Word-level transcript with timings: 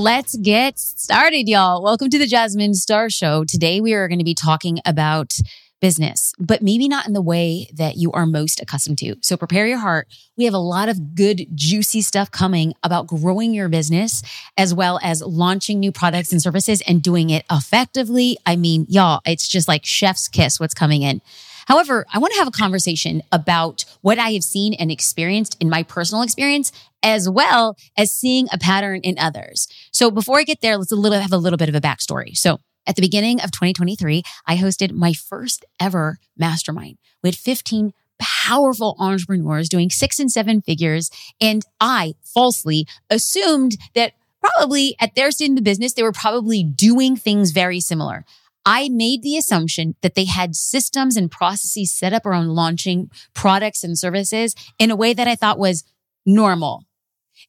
Let's 0.00 0.34
get 0.34 0.78
started, 0.78 1.46
y'all. 1.46 1.82
Welcome 1.82 2.08
to 2.08 2.18
the 2.18 2.26
Jasmine 2.26 2.72
Star 2.72 3.10
Show. 3.10 3.44
Today, 3.44 3.82
we 3.82 3.92
are 3.92 4.08
going 4.08 4.18
to 4.18 4.24
be 4.24 4.34
talking 4.34 4.78
about 4.86 5.34
business, 5.82 6.32
but 6.38 6.62
maybe 6.62 6.88
not 6.88 7.06
in 7.06 7.12
the 7.12 7.20
way 7.20 7.68
that 7.74 7.98
you 7.98 8.10
are 8.12 8.24
most 8.24 8.62
accustomed 8.62 8.96
to. 9.00 9.16
So 9.20 9.36
prepare 9.36 9.66
your 9.66 9.76
heart. 9.76 10.08
We 10.38 10.46
have 10.46 10.54
a 10.54 10.58
lot 10.58 10.88
of 10.88 11.14
good, 11.14 11.48
juicy 11.54 12.00
stuff 12.00 12.30
coming 12.30 12.72
about 12.82 13.08
growing 13.08 13.52
your 13.52 13.68
business 13.68 14.22
as 14.56 14.72
well 14.72 14.98
as 15.02 15.20
launching 15.20 15.78
new 15.78 15.92
products 15.92 16.32
and 16.32 16.40
services 16.40 16.80
and 16.86 17.02
doing 17.02 17.28
it 17.28 17.44
effectively. 17.50 18.38
I 18.46 18.56
mean, 18.56 18.86
y'all, 18.88 19.20
it's 19.26 19.46
just 19.46 19.68
like 19.68 19.84
chef's 19.84 20.28
kiss 20.28 20.58
what's 20.58 20.72
coming 20.72 21.02
in. 21.02 21.20
However, 21.70 22.04
I 22.12 22.18
want 22.18 22.32
to 22.32 22.38
have 22.40 22.48
a 22.48 22.50
conversation 22.50 23.22
about 23.30 23.84
what 24.00 24.18
I 24.18 24.30
have 24.30 24.42
seen 24.42 24.74
and 24.74 24.90
experienced 24.90 25.56
in 25.60 25.70
my 25.70 25.84
personal 25.84 26.22
experience, 26.22 26.72
as 27.00 27.30
well 27.30 27.76
as 27.96 28.10
seeing 28.10 28.48
a 28.52 28.58
pattern 28.58 29.02
in 29.02 29.16
others. 29.20 29.68
So 29.92 30.10
before 30.10 30.40
I 30.40 30.42
get 30.42 30.62
there, 30.62 30.76
let's 30.76 30.90
a 30.90 30.96
little 30.96 31.20
have 31.20 31.32
a 31.32 31.38
little 31.38 31.56
bit 31.56 31.68
of 31.68 31.76
a 31.76 31.80
backstory. 31.80 32.36
So 32.36 32.58
at 32.88 32.96
the 32.96 33.02
beginning 33.02 33.40
of 33.40 33.52
2023, 33.52 34.24
I 34.48 34.56
hosted 34.56 34.90
my 34.90 35.12
first 35.12 35.64
ever 35.78 36.18
mastermind 36.36 36.98
with 37.22 37.36
15 37.36 37.92
powerful 38.18 38.96
entrepreneurs 38.98 39.68
doing 39.68 39.90
six 39.90 40.18
and 40.18 40.28
seven 40.28 40.62
figures. 40.62 41.08
And 41.40 41.62
I 41.80 42.14
falsely 42.24 42.88
assumed 43.10 43.76
that 43.94 44.14
probably 44.40 44.96
at 45.00 45.14
their 45.14 45.30
state 45.30 45.50
in 45.50 45.54
the 45.54 45.62
business, 45.62 45.92
they 45.92 46.02
were 46.02 46.10
probably 46.10 46.64
doing 46.64 47.14
things 47.14 47.52
very 47.52 47.78
similar. 47.78 48.24
I 48.64 48.88
made 48.90 49.22
the 49.22 49.36
assumption 49.36 49.94
that 50.02 50.14
they 50.14 50.26
had 50.26 50.54
systems 50.54 51.16
and 51.16 51.30
processes 51.30 51.96
set 51.96 52.12
up 52.12 52.26
around 52.26 52.48
launching 52.48 53.10
products 53.34 53.82
and 53.82 53.98
services 53.98 54.54
in 54.78 54.90
a 54.90 54.96
way 54.96 55.14
that 55.14 55.26
I 55.26 55.34
thought 55.34 55.58
was 55.58 55.84
normal. 56.26 56.84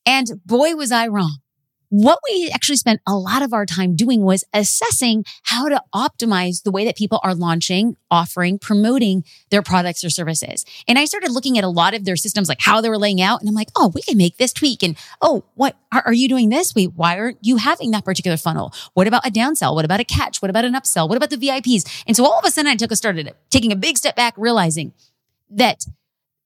And 0.06 0.42
boy, 0.45 0.76
was 0.76 0.92
I 0.92 1.08
wrong 1.08 1.41
what 1.92 2.20
we 2.30 2.50
actually 2.53 2.78
spent 2.78 3.02
a 3.06 3.14
lot 3.14 3.42
of 3.42 3.52
our 3.52 3.66
time 3.66 3.97
doing 3.97 4.23
was 4.23 4.45
assessing 4.53 5.25
how 5.44 5.67
to 5.67 5.84
optimize 5.94 6.64
the 6.64 6.72
way 6.72 6.86
that 6.86 6.95
people 6.95 7.20
are 7.22 7.36
launching, 7.36 7.97
offering, 8.09 8.58
promoting 8.58 9.25
their 9.50 9.61
products 9.61 10.02
or 10.02 10.09
services. 10.09 10.66
And 10.88 10.97
I 10.97 11.03
started 11.03 11.31
looking 11.31 11.58
at 11.58 11.66
a 11.66 11.67
lot 11.67 11.94
of 11.94 12.06
their 12.06 12.16
systems, 12.16 12.47
like 12.47 12.62
how 12.62 12.80
they 12.80 12.88
were 12.88 12.97
laying 12.97 13.22
out. 13.22 13.42
And 13.42 13.50
I'm 13.50 13.56
like, 13.56 13.67
oh, 13.75 13.92
we 13.94 14.02
can 14.03 14.16
make 14.17 14.38
this 14.38 14.53
tweak. 14.53 14.84
And 14.84 14.97
oh, 15.22 15.44
what 15.56 15.75
are, 15.92 16.14
you 16.14 16.30
doing 16.30 16.47
this? 16.47 16.73
Wait, 16.73 16.94
why 16.95 17.17
aren't 17.17 17.39
you 17.42 17.58
having 17.58 17.92
that 17.92 18.06
particular 18.06 18.38
funnel? 18.38 18.73
What 18.94 19.08
about 19.08 19.28
a 19.28 19.30
downsell? 19.30 19.75
What 19.75 19.84
about 19.84 20.00
a 20.00 20.06
catch? 20.06 20.42
What 20.42 20.50
about 20.50 20.64
an 20.64 20.73
upsell? 20.73 21.09
What 21.09 21.17
about 21.17 21.30
the 21.30 21.36
VIPs? 21.36 22.03
And 22.08 22.16
so 22.16 22.23
all 22.23 22.39
of 22.39 22.45
a 22.45 22.52
sudden 22.52 22.72
I 22.72 22.75
took 22.75 22.92
a 22.92 22.95
started 22.95 23.34
taking 23.50 23.73
a 23.73 23.75
big 23.75 23.97
step 23.97 24.16
back, 24.16 24.34
realizing 24.38 24.94
that 25.50 25.84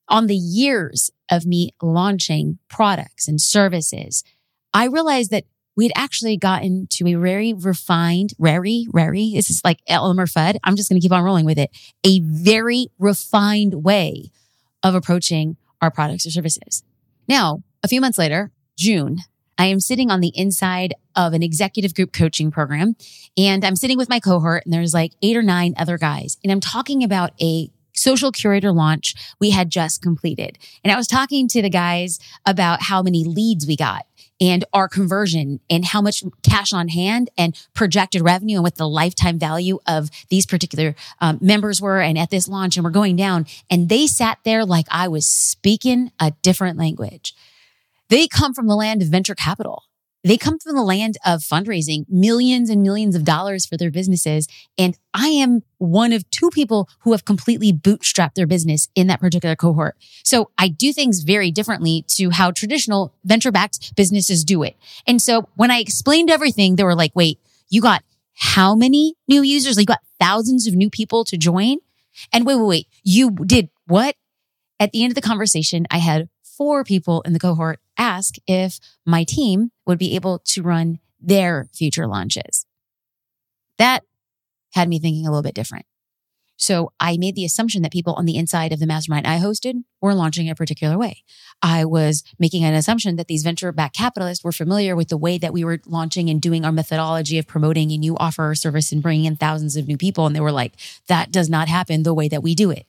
on 0.07 0.25
the 0.25 0.35
years 0.35 1.11
of 1.29 1.45
me 1.45 1.75
launching 1.83 2.57
products 2.67 3.27
and 3.27 3.39
services, 3.39 4.23
I 4.75 4.87
realized 4.87 5.31
that 5.31 5.45
we'd 5.77 5.93
actually 5.95 6.35
gotten 6.35 6.87
to 6.91 7.07
a 7.07 7.15
very 7.15 7.53
refined, 7.53 8.33
very, 8.37 8.87
very, 8.91 9.31
this 9.33 9.49
is 9.49 9.61
like 9.63 9.79
Elmer 9.87 10.25
Fudd. 10.25 10.57
I'm 10.65 10.75
just 10.75 10.89
going 10.89 10.99
to 10.99 11.03
keep 11.03 11.13
on 11.13 11.23
rolling 11.23 11.45
with 11.45 11.57
it. 11.57 11.71
A 12.05 12.19
very 12.19 12.87
refined 12.99 13.85
way 13.85 14.31
of 14.83 14.93
approaching 14.93 15.55
our 15.81 15.89
products 15.89 16.25
or 16.25 16.31
services. 16.31 16.83
Now, 17.25 17.63
a 17.83 17.87
few 17.87 18.01
months 18.01 18.17
later, 18.17 18.51
June, 18.77 19.19
I 19.57 19.67
am 19.67 19.79
sitting 19.79 20.11
on 20.11 20.19
the 20.19 20.33
inside 20.35 20.93
of 21.15 21.31
an 21.31 21.41
executive 21.41 21.95
group 21.95 22.11
coaching 22.11 22.51
program 22.51 22.97
and 23.37 23.63
I'm 23.63 23.77
sitting 23.77 23.97
with 23.97 24.09
my 24.09 24.19
cohort 24.19 24.65
and 24.65 24.73
there's 24.73 24.93
like 24.93 25.13
eight 25.21 25.37
or 25.37 25.41
nine 25.41 25.73
other 25.77 25.97
guys 25.97 26.37
and 26.43 26.51
I'm 26.51 26.59
talking 26.59 27.01
about 27.01 27.31
a 27.41 27.69
social 27.93 28.31
curator 28.31 28.73
launch 28.73 29.15
we 29.39 29.51
had 29.51 29.69
just 29.69 30.01
completed. 30.01 30.57
And 30.83 30.91
I 30.91 30.97
was 30.97 31.07
talking 31.07 31.47
to 31.47 31.61
the 31.61 31.69
guys 31.69 32.19
about 32.45 32.81
how 32.83 33.01
many 33.01 33.23
leads 33.23 33.65
we 33.65 33.77
got 33.77 34.05
and 34.39 34.65
our 34.73 34.87
conversion 34.87 35.59
and 35.69 35.85
how 35.85 36.01
much 36.01 36.23
cash 36.43 36.73
on 36.73 36.89
hand 36.89 37.29
and 37.37 37.55
projected 37.73 38.21
revenue 38.21 38.57
and 38.57 38.63
what 38.63 38.75
the 38.75 38.87
lifetime 38.87 39.39
value 39.39 39.79
of 39.87 40.09
these 40.29 40.45
particular 40.45 40.95
um, 41.21 41.37
members 41.41 41.81
were 41.81 42.01
and 42.01 42.17
at 42.17 42.29
this 42.29 42.47
launch 42.47 42.75
and 42.75 42.83
we're 42.83 42.91
going 42.91 43.15
down. 43.15 43.45
And 43.69 43.89
they 43.89 44.07
sat 44.07 44.39
there 44.43 44.65
like 44.65 44.85
i 44.91 45.07
was 45.07 45.25
speaking 45.25 46.11
a 46.19 46.31
different 46.41 46.77
language. 46.77 47.33
They 48.09 48.27
come 48.27 48.53
from 48.53 48.67
the 48.67 48.75
land 48.75 49.01
of 49.01 49.07
venture 49.07 49.35
capital 49.35 49.83
they 50.25 50.37
come 50.37 50.57
from 50.57 50.75
the 50.75 50.83
land 50.83 51.17
of 51.23 51.41
fundraising 51.41 52.05
millions 52.09 52.69
and 52.69 52.81
millions 52.81 53.15
of 53.15 53.23
dollars 53.23 53.65
for 53.65 53.77
their 53.77 53.91
businesses. 53.91 54.47
And 54.77 54.97
I 55.13 55.27
am 55.27 55.61
one 55.77 56.11
of 56.11 56.27
two 56.31 56.49
people 56.49 56.89
who 57.01 57.11
have 57.11 57.25
completely 57.25 57.71
bootstrapped 57.71 58.33
their 58.33 58.47
business 58.47 58.89
in 58.95 59.05
that 59.07 59.19
particular 59.19 59.55
cohort. 59.55 59.95
So 60.23 60.49
I 60.57 60.67
do 60.67 60.91
things 60.91 61.21
very 61.21 61.51
differently 61.51 62.03
to 62.15 62.31
how 62.31 62.49
traditional 62.49 63.13
venture 63.23 63.51
backed 63.51 63.95
businesses 63.95 64.43
do 64.43 64.63
it. 64.63 64.75
And 65.05 65.21
so 65.21 65.47
when 65.55 65.69
I 65.69 65.77
explained 65.77 66.31
everything, 66.31 66.75
they 66.75 66.83
were 66.83 66.95
like, 66.95 67.15
wait, 67.15 67.39
you 67.69 67.81
got 67.81 68.03
how 68.33 68.73
many 68.75 69.15
new 69.27 69.43
users? 69.43 69.77
Like 69.77 69.83
you 69.83 69.93
got 69.93 70.01
thousands 70.19 70.65
of 70.65 70.73
new 70.73 70.89
people 70.89 71.23
to 71.25 71.37
join. 71.37 71.77
And 72.33 72.45
wait, 72.45 72.55
wait, 72.55 72.67
wait, 72.67 72.87
you 73.03 73.31
did 73.31 73.69
what? 73.85 74.15
At 74.79 74.91
the 74.91 75.03
end 75.03 75.11
of 75.11 75.15
the 75.15 75.21
conversation, 75.21 75.85
I 75.91 75.99
had 75.99 76.29
four 76.57 76.83
people 76.83 77.21
in 77.21 77.33
the 77.33 77.39
cohort 77.39 77.79
ask 77.97 78.35
if 78.47 78.79
my 79.05 79.23
team 79.23 79.71
would 79.85 79.99
be 79.99 80.15
able 80.15 80.39
to 80.39 80.61
run 80.61 80.99
their 81.19 81.67
future 81.73 82.07
launches. 82.07 82.65
That 83.77 84.03
had 84.73 84.89
me 84.89 84.99
thinking 84.99 85.25
a 85.25 85.29
little 85.29 85.43
bit 85.43 85.55
different. 85.55 85.85
So 86.57 86.93
I 87.01 87.17
made 87.17 87.35
the 87.35 87.43
assumption 87.43 87.81
that 87.81 87.91
people 87.91 88.13
on 88.13 88.25
the 88.25 88.37
inside 88.37 88.71
of 88.71 88.79
the 88.79 88.87
mastermind 88.87 89.27
I 89.27 89.39
hosted 89.39 89.83
were 90.01 90.13
launching 90.13 90.49
a 90.49 90.55
particular 90.55 90.97
way. 90.97 91.23
I 91.61 91.83
was 91.83 92.23
making 92.39 92.63
an 92.63 92.73
assumption 92.73 93.17
that 93.17 93.27
these 93.27 93.43
venture 93.43 93.71
backed 93.73 93.97
capitalists 93.97 94.43
were 94.43 94.53
familiar 94.53 94.95
with 94.95 95.09
the 95.09 95.17
way 95.17 95.37
that 95.37 95.51
we 95.51 95.65
were 95.65 95.81
launching 95.85 96.29
and 96.29 96.41
doing 96.41 96.63
our 96.63 96.71
methodology 96.71 97.37
of 97.37 97.47
promoting 97.47 97.91
a 97.91 97.97
new 97.97 98.15
offer 98.17 98.51
or 98.51 98.55
service 98.55 98.93
and 98.93 99.03
bringing 99.03 99.25
in 99.25 99.35
thousands 99.35 99.75
of 99.75 99.87
new 99.87 99.97
people. 99.97 100.25
And 100.25 100.35
they 100.35 100.39
were 100.39 100.51
like, 100.51 100.73
that 101.07 101.31
does 101.31 101.49
not 101.49 101.67
happen 101.67 102.03
the 102.03 102.13
way 102.13 102.29
that 102.29 102.43
we 102.43 102.55
do 102.55 102.71
it. 102.71 102.85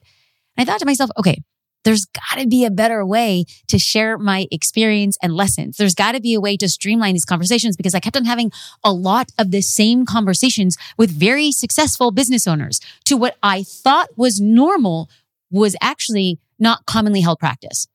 And 0.55 0.67
I 0.67 0.71
thought 0.71 0.79
to 0.79 0.85
myself, 0.85 1.09
okay, 1.17 1.43
there's 1.83 2.05
got 2.05 2.39
to 2.39 2.47
be 2.47 2.65
a 2.65 2.71
better 2.71 3.05
way 3.05 3.45
to 3.67 3.79
share 3.79 4.17
my 4.17 4.47
experience 4.51 5.17
and 5.21 5.33
lessons. 5.33 5.77
There's 5.77 5.95
got 5.95 6.13
to 6.13 6.21
be 6.21 6.33
a 6.33 6.41
way 6.41 6.57
to 6.57 6.67
streamline 6.67 7.13
these 7.13 7.25
conversations 7.25 7.77
because 7.77 7.95
I 7.95 7.99
kept 7.99 8.17
on 8.17 8.25
having 8.25 8.51
a 8.83 8.91
lot 8.91 9.31
of 9.37 9.51
the 9.51 9.61
same 9.61 10.05
conversations 10.05 10.77
with 10.97 11.09
very 11.09 11.51
successful 11.51 12.11
business 12.11 12.47
owners 12.47 12.81
to 13.05 13.15
what 13.15 13.37
I 13.41 13.63
thought 13.63 14.09
was 14.17 14.41
normal 14.41 15.09
was 15.49 15.75
actually 15.81 16.39
not 16.59 16.85
commonly 16.85 17.21
held 17.21 17.39
practice. 17.39 17.87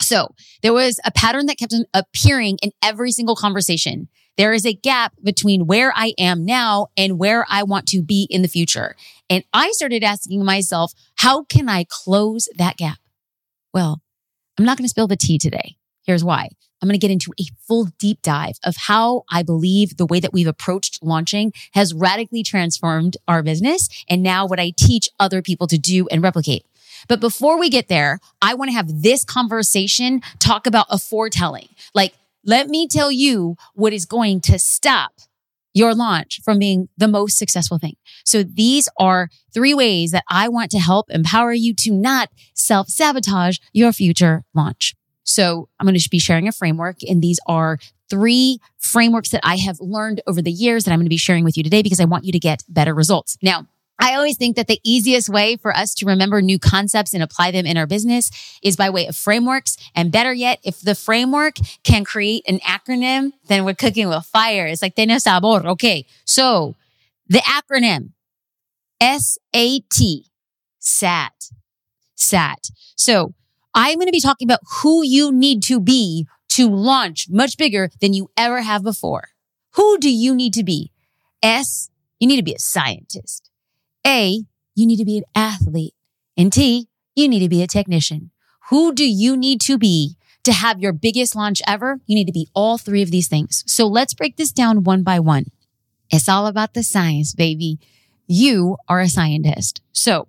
So 0.00 0.34
there 0.62 0.72
was 0.72 1.00
a 1.04 1.10
pattern 1.10 1.46
that 1.46 1.58
kept 1.58 1.72
on 1.72 1.86
appearing 1.94 2.58
in 2.62 2.72
every 2.82 3.10
single 3.10 3.36
conversation. 3.36 4.08
There 4.36 4.52
is 4.52 4.66
a 4.66 4.74
gap 4.74 5.12
between 5.22 5.66
where 5.66 5.92
I 5.94 6.12
am 6.18 6.44
now 6.44 6.88
and 6.96 7.18
where 7.18 7.46
I 7.48 7.62
want 7.62 7.86
to 7.88 8.02
be 8.02 8.26
in 8.30 8.42
the 8.42 8.48
future. 8.48 8.96
And 9.30 9.44
I 9.52 9.70
started 9.72 10.02
asking 10.02 10.44
myself, 10.44 10.92
how 11.16 11.44
can 11.44 11.68
I 11.68 11.84
close 11.88 12.48
that 12.56 12.76
gap? 12.76 12.98
Well, 13.74 14.00
I'm 14.56 14.64
not 14.64 14.78
going 14.78 14.84
to 14.84 14.88
spill 14.88 15.08
the 15.08 15.16
tea 15.16 15.36
today. 15.36 15.76
Here's 16.06 16.22
why. 16.24 16.48
I'm 16.80 16.88
going 16.88 16.98
to 16.98 17.04
get 17.04 17.10
into 17.10 17.32
a 17.40 17.44
full 17.66 17.88
deep 17.98 18.22
dive 18.22 18.58
of 18.62 18.76
how 18.76 19.24
I 19.30 19.42
believe 19.42 19.96
the 19.96 20.06
way 20.06 20.20
that 20.20 20.32
we've 20.32 20.46
approached 20.46 21.02
launching 21.02 21.52
has 21.72 21.92
radically 21.92 22.42
transformed 22.42 23.16
our 23.26 23.42
business 23.42 23.88
and 24.08 24.22
now 24.22 24.46
what 24.46 24.60
I 24.60 24.72
teach 24.76 25.08
other 25.18 25.42
people 25.42 25.66
to 25.66 25.78
do 25.78 26.06
and 26.08 26.22
replicate. 26.22 26.64
But 27.08 27.20
before 27.20 27.58
we 27.58 27.68
get 27.68 27.88
there, 27.88 28.20
I 28.40 28.54
want 28.54 28.68
to 28.68 28.76
have 28.76 29.02
this 29.02 29.24
conversation 29.24 30.20
talk 30.38 30.66
about 30.66 30.86
a 30.88 30.98
foretelling. 30.98 31.68
Like, 31.94 32.14
let 32.44 32.68
me 32.68 32.86
tell 32.86 33.10
you 33.10 33.56
what 33.74 33.92
is 33.92 34.04
going 34.04 34.40
to 34.42 34.58
stop 34.58 35.12
your 35.74 35.94
launch 35.94 36.40
from 36.42 36.58
being 36.58 36.88
the 36.96 37.08
most 37.08 37.36
successful 37.36 37.78
thing. 37.78 37.96
So 38.24 38.42
these 38.42 38.88
are 38.98 39.28
three 39.52 39.74
ways 39.74 40.12
that 40.12 40.24
I 40.30 40.48
want 40.48 40.70
to 40.70 40.78
help 40.78 41.10
empower 41.10 41.52
you 41.52 41.74
to 41.80 41.90
not 41.90 42.30
self 42.54 42.88
sabotage 42.88 43.58
your 43.72 43.92
future 43.92 44.44
launch. 44.54 44.94
So 45.24 45.68
I'm 45.78 45.86
going 45.86 45.98
to 45.98 46.08
be 46.08 46.18
sharing 46.18 46.48
a 46.48 46.52
framework 46.52 46.98
and 47.02 47.22
these 47.22 47.40
are 47.46 47.78
three 48.10 48.58
frameworks 48.78 49.30
that 49.30 49.40
I 49.42 49.56
have 49.56 49.78
learned 49.80 50.20
over 50.26 50.42
the 50.42 50.52
years 50.52 50.84
that 50.84 50.92
I'm 50.92 50.98
going 50.98 51.06
to 51.06 51.10
be 51.10 51.16
sharing 51.16 51.44
with 51.44 51.56
you 51.56 51.62
today 51.62 51.82
because 51.82 52.00
I 52.00 52.04
want 52.04 52.24
you 52.24 52.32
to 52.32 52.38
get 52.38 52.62
better 52.68 52.94
results. 52.94 53.36
Now, 53.42 53.66
I 54.04 54.16
always 54.16 54.36
think 54.36 54.56
that 54.56 54.66
the 54.66 54.80
easiest 54.84 55.30
way 55.30 55.56
for 55.56 55.74
us 55.74 55.94
to 55.94 56.04
remember 56.04 56.42
new 56.42 56.58
concepts 56.58 57.14
and 57.14 57.22
apply 57.22 57.52
them 57.52 57.64
in 57.64 57.78
our 57.78 57.86
business 57.86 58.30
is 58.62 58.76
by 58.76 58.90
way 58.90 59.06
of 59.06 59.16
frameworks. 59.16 59.78
And 59.94 60.12
better 60.12 60.34
yet, 60.34 60.60
if 60.62 60.82
the 60.82 60.94
framework 60.94 61.54
can 61.84 62.04
create 62.04 62.44
an 62.46 62.58
acronym, 62.58 63.32
then 63.48 63.64
we're 63.64 63.72
cooking 63.72 64.10
with 64.10 64.26
fire. 64.26 64.66
It's 64.66 64.82
like 64.82 64.94
tiene 64.94 65.18
sabor. 65.18 65.66
Okay. 65.68 66.04
So 66.26 66.74
the 67.28 67.38
acronym 67.38 68.10
S-A-T, 69.00 70.26
SAT, 70.80 71.50
SAT. 72.14 72.68
So 72.96 73.32
I'm 73.74 73.94
going 73.94 74.06
to 74.06 74.12
be 74.12 74.20
talking 74.20 74.46
about 74.46 74.60
who 74.82 75.02
you 75.02 75.32
need 75.32 75.62
to 75.62 75.80
be 75.80 76.26
to 76.50 76.68
launch 76.68 77.30
much 77.30 77.56
bigger 77.56 77.88
than 78.02 78.12
you 78.12 78.28
ever 78.36 78.60
have 78.60 78.82
before. 78.82 79.28
Who 79.76 79.96
do 79.96 80.12
you 80.12 80.34
need 80.34 80.52
to 80.52 80.62
be? 80.62 80.92
S, 81.42 81.88
you 82.20 82.28
need 82.28 82.36
to 82.36 82.42
be 82.42 82.54
a 82.54 82.58
scientist. 82.58 83.50
A, 84.06 84.42
you 84.74 84.86
need 84.86 84.96
to 84.96 85.04
be 85.04 85.18
an 85.18 85.24
athlete. 85.34 85.94
And 86.36 86.52
T, 86.52 86.88
you 87.14 87.28
need 87.28 87.40
to 87.40 87.48
be 87.48 87.62
a 87.62 87.66
technician. 87.66 88.30
Who 88.70 88.92
do 88.92 89.08
you 89.08 89.36
need 89.36 89.60
to 89.62 89.78
be 89.78 90.16
to 90.44 90.52
have 90.52 90.78
your 90.78 90.92
biggest 90.92 91.34
launch 91.34 91.60
ever, 91.66 92.00
you 92.06 92.14
need 92.14 92.26
to 92.26 92.32
be 92.32 92.48
all 92.54 92.78
three 92.78 93.02
of 93.02 93.10
these 93.10 93.28
things. 93.28 93.64
So 93.66 93.86
let's 93.86 94.14
break 94.14 94.36
this 94.36 94.52
down 94.52 94.84
one 94.84 95.02
by 95.02 95.18
one. 95.18 95.46
It's 96.10 96.28
all 96.28 96.46
about 96.46 96.74
the 96.74 96.82
science, 96.82 97.34
baby. 97.34 97.78
You 98.26 98.76
are 98.88 99.00
a 99.00 99.08
scientist. 99.08 99.80
So 99.92 100.28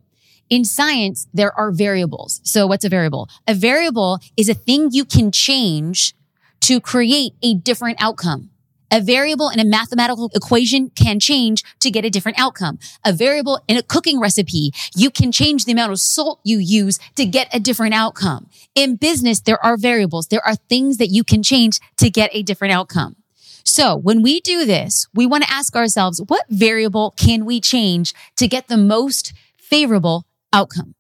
in 0.49 0.63
science, 0.63 1.27
there 1.33 1.57
are 1.57 1.71
variables. 1.71 2.41
So 2.43 2.65
what's 2.65 2.85
a 2.85 2.89
variable? 2.89 3.29
A 3.47 3.53
variable 3.53 4.19
is 4.37 4.49
a 4.49 4.53
thing 4.53 4.89
you 4.91 5.05
can 5.05 5.31
change 5.31 6.15
to 6.61 6.79
create 6.79 7.33
a 7.43 7.53
different 7.53 8.01
outcome. 8.01 8.49
A 8.91 9.01
variable 9.01 9.49
in 9.49 9.59
a 9.59 9.65
mathematical 9.65 10.31
equation 10.33 10.89
can 10.91 11.19
change 11.19 11.63
to 11.79 11.91
get 11.91 12.05
a 12.05 12.09
different 12.09 12.39
outcome. 12.39 12.79
A 13.03 13.11
variable 13.11 13.59
in 13.67 13.77
a 13.77 13.83
cooking 13.83 14.19
recipe, 14.19 14.71
you 14.95 15.09
can 15.09 15.31
change 15.31 15.65
the 15.65 15.71
amount 15.71 15.91
of 15.91 15.99
salt 15.99 16.39
you 16.43 16.57
use 16.57 16.99
to 17.15 17.25
get 17.25 17.53
a 17.53 17.59
different 17.59 17.93
outcome. 17.93 18.47
In 18.73 18.95
business, 18.95 19.41
there 19.41 19.63
are 19.63 19.77
variables. 19.77 20.27
There 20.27 20.45
are 20.45 20.55
things 20.55 20.97
that 20.97 21.09
you 21.09 21.23
can 21.23 21.43
change 21.43 21.79
to 21.97 22.09
get 22.09 22.29
a 22.33 22.43
different 22.43 22.73
outcome. 22.73 23.15
So 23.63 23.95
when 23.95 24.21
we 24.21 24.39
do 24.41 24.65
this, 24.65 25.07
we 25.13 25.25
want 25.25 25.43
to 25.43 25.51
ask 25.51 25.75
ourselves, 25.75 26.21
what 26.27 26.45
variable 26.49 27.11
can 27.17 27.45
we 27.45 27.59
change 27.59 28.13
to 28.37 28.47
get 28.47 28.67
the 28.67 28.77
most 28.77 29.33
favorable 29.57 30.25
outcome? 30.53 30.94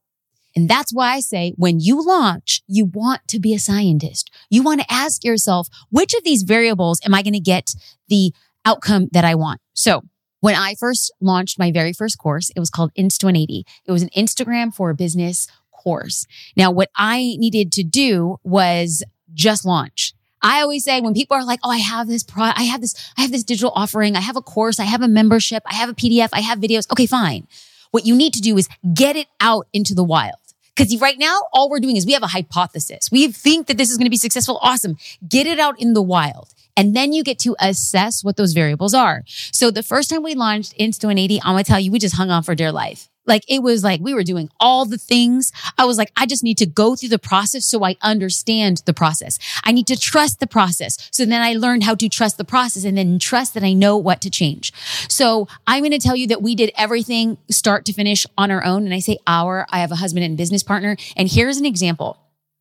And 0.55 0.69
that's 0.69 0.93
why 0.93 1.13
I 1.13 1.19
say 1.19 1.53
when 1.57 1.79
you 1.79 2.05
launch, 2.05 2.63
you 2.67 2.85
want 2.85 3.27
to 3.27 3.39
be 3.39 3.53
a 3.53 3.59
scientist. 3.59 4.31
You 4.49 4.63
want 4.63 4.81
to 4.81 4.91
ask 4.91 5.23
yourself, 5.23 5.67
which 5.89 6.13
of 6.13 6.23
these 6.23 6.43
variables 6.43 7.01
am 7.05 7.13
I 7.13 7.21
going 7.21 7.33
to 7.33 7.39
get 7.39 7.75
the 8.07 8.33
outcome 8.63 9.09
that 9.11 9.25
I 9.25 9.35
want? 9.35 9.59
So 9.73 10.03
when 10.39 10.55
I 10.55 10.75
first 10.75 11.11
launched 11.19 11.59
my 11.59 11.71
very 11.71 11.91
first 11.91 12.17
course, 12.17 12.51
it 12.55 12.59
was 12.59 12.69
called 12.69 12.93
Insta 12.93 13.25
180. 13.25 13.65
It 13.85 13.91
was 13.91 14.03
an 14.03 14.09
Instagram 14.15 14.73
for 14.73 14.93
business 14.93 15.47
course. 15.71 16.25
Now, 16.55 16.71
what 16.71 16.89
I 16.95 17.35
needed 17.37 17.71
to 17.73 17.83
do 17.83 18.37
was 18.43 19.03
just 19.33 19.65
launch. 19.65 20.13
I 20.41 20.61
always 20.61 20.83
say 20.83 21.01
when 21.01 21.15
people 21.15 21.35
are 21.35 21.43
like, 21.43 21.59
Oh, 21.63 21.71
I 21.71 21.77
have 21.77 22.07
this 22.07 22.23
pro, 22.23 22.43
I 22.43 22.63
have 22.63 22.79
this, 22.79 22.93
I 23.17 23.21
have 23.21 23.31
this 23.31 23.43
digital 23.43 23.71
offering. 23.73 24.15
I 24.15 24.21
have 24.21 24.35
a 24.35 24.41
course. 24.41 24.79
I 24.79 24.83
have 24.83 25.01
a 25.01 25.07
membership. 25.07 25.63
I 25.65 25.73
have 25.73 25.89
a 25.89 25.95
PDF. 25.95 26.29
I 26.31 26.41
have 26.41 26.59
videos. 26.59 26.89
Okay, 26.91 27.07
fine. 27.07 27.47
What 27.89 28.05
you 28.05 28.15
need 28.15 28.33
to 28.33 28.41
do 28.41 28.57
is 28.57 28.69
get 28.93 29.15
it 29.15 29.27
out 29.39 29.67
into 29.73 29.95
the 29.95 30.03
wild. 30.03 30.44
Because 30.75 30.99
right 30.99 31.17
now, 31.17 31.41
all 31.53 31.69
we're 31.69 31.79
doing 31.79 31.95
is 31.95 32.05
we 32.05 32.13
have 32.13 32.23
a 32.23 32.27
hypothesis. 32.27 33.09
We 33.11 33.31
think 33.31 33.67
that 33.67 33.77
this 33.77 33.89
is 33.89 33.97
going 33.97 34.05
to 34.05 34.11
be 34.11 34.17
successful. 34.17 34.59
Awesome. 34.61 34.97
Get 35.27 35.47
it 35.47 35.59
out 35.59 35.79
in 35.79 35.93
the 35.93 36.01
wild. 36.01 36.53
And 36.77 36.95
then 36.95 37.13
you 37.13 37.23
get 37.23 37.39
to 37.39 37.55
assess 37.59 38.23
what 38.23 38.35
those 38.35 38.51
variables 38.51 38.93
are. 38.93 39.23
So 39.27 39.71
the 39.71 39.83
first 39.83 40.09
time 40.09 40.23
we 40.23 40.35
launched 40.35 40.77
Insta 40.77 41.05
180, 41.05 41.41
I'm 41.41 41.53
going 41.53 41.63
to 41.63 41.67
tell 41.67 41.79
you, 41.79 41.91
we 41.91 41.99
just 41.99 42.15
hung 42.15 42.29
on 42.29 42.43
for 42.43 42.53
dear 42.55 42.71
life. 42.71 43.09
Like 43.25 43.43
it 43.47 43.61
was 43.61 43.83
like 43.83 44.01
we 44.01 44.13
were 44.13 44.23
doing 44.23 44.49
all 44.59 44.85
the 44.85 44.97
things. 44.97 45.51
I 45.77 45.85
was 45.85 45.97
like, 45.97 46.11
I 46.15 46.25
just 46.25 46.43
need 46.43 46.57
to 46.59 46.65
go 46.65 46.95
through 46.95 47.09
the 47.09 47.19
process 47.19 47.65
so 47.65 47.83
I 47.83 47.97
understand 48.01 48.83
the 48.85 48.93
process. 48.93 49.39
I 49.63 49.71
need 49.71 49.87
to 49.87 49.97
trust 49.97 50.39
the 50.39 50.47
process. 50.47 51.09
So 51.11 51.25
then 51.25 51.41
I 51.41 51.53
learned 51.53 51.83
how 51.83 51.95
to 51.95 52.09
trust 52.09 52.37
the 52.37 52.45
process 52.45 52.83
and 52.83 52.97
then 52.97 53.19
trust 53.19 53.53
that 53.53 53.63
I 53.63 53.73
know 53.73 53.97
what 53.97 54.21
to 54.21 54.29
change. 54.29 54.71
So 55.09 55.47
I'm 55.67 55.81
going 55.81 55.91
to 55.91 55.99
tell 55.99 56.15
you 56.15 56.27
that 56.27 56.41
we 56.41 56.55
did 56.55 56.71
everything 56.77 57.37
start 57.49 57.85
to 57.85 57.93
finish 57.93 58.25
on 58.37 58.51
our 58.51 58.63
own. 58.63 58.85
And 58.85 58.93
I 58.93 58.99
say 58.99 59.17
our, 59.27 59.65
I 59.69 59.79
have 59.79 59.91
a 59.91 59.95
husband 59.95 60.25
and 60.25 60.37
business 60.37 60.63
partner. 60.63 60.97
And 61.15 61.31
here's 61.31 61.57
an 61.57 61.65
example 61.65 62.19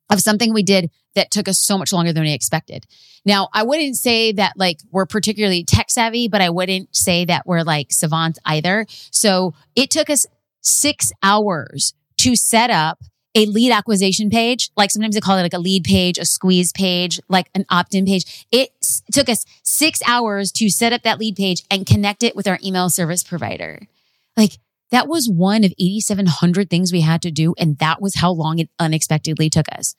of 0.09 0.19
something 0.19 0.53
we 0.53 0.63
did 0.63 0.89
that 1.15 1.31
took 1.31 1.47
us 1.47 1.59
so 1.59 1.77
much 1.77 1.93
longer 1.93 2.13
than 2.13 2.23
we 2.23 2.33
expected. 2.33 2.85
Now, 3.25 3.49
I 3.53 3.63
wouldn't 3.63 3.95
say 3.95 4.33
that 4.33 4.53
like 4.55 4.79
we're 4.91 5.07
particularly 5.07 5.63
tech 5.63 5.89
savvy, 5.89 6.27
but 6.27 6.41
I 6.41 6.49
wouldn't 6.49 6.95
say 6.95 7.25
that 7.25 7.47
we're 7.47 7.63
like 7.63 7.91
savants 7.91 8.37
either. 8.45 8.85
So 8.89 9.55
it 9.75 9.89
took 9.89 10.09
us 10.09 10.27
six 10.65 11.11
hours 11.23 11.93
to 12.17 12.35
set 12.35 12.69
up 12.69 12.99
a 13.35 13.45
lead 13.45 13.71
acquisition 13.71 14.29
page. 14.29 14.71
Like 14.77 14.91
sometimes 14.91 15.15
they 15.15 15.21
call 15.21 15.37
it 15.37 15.43
like 15.43 15.53
a 15.53 15.59
lead 15.59 15.83
page, 15.83 16.17
a 16.17 16.25
squeeze 16.25 16.71
page, 16.71 17.19
like 17.27 17.49
an 17.53 17.65
opt-in 17.69 18.05
page. 18.05 18.45
It 18.51 18.69
took 19.11 19.27
us 19.27 19.45
six 19.61 19.99
hours 20.07 20.51
to 20.53 20.69
set 20.69 20.93
up 20.93 21.03
that 21.03 21.19
lead 21.19 21.35
page 21.35 21.63
and 21.69 21.85
connect 21.85 22.23
it 22.23 22.35
with 22.35 22.47
our 22.47 22.57
email 22.63 22.89
service 22.89 23.23
provider. 23.23 23.81
Like 24.37 24.57
that 24.91 25.07
was 25.07 25.29
one 25.29 25.63
of 25.65 25.73
8,700 25.77 26.69
things 26.69 26.93
we 26.93 27.01
had 27.01 27.21
to 27.23 27.31
do. 27.31 27.53
And 27.59 27.77
that 27.79 28.01
was 28.01 28.15
how 28.15 28.31
long 28.31 28.59
it 28.59 28.69
unexpectedly 28.79 29.49
took 29.49 29.67
us. 29.73 29.95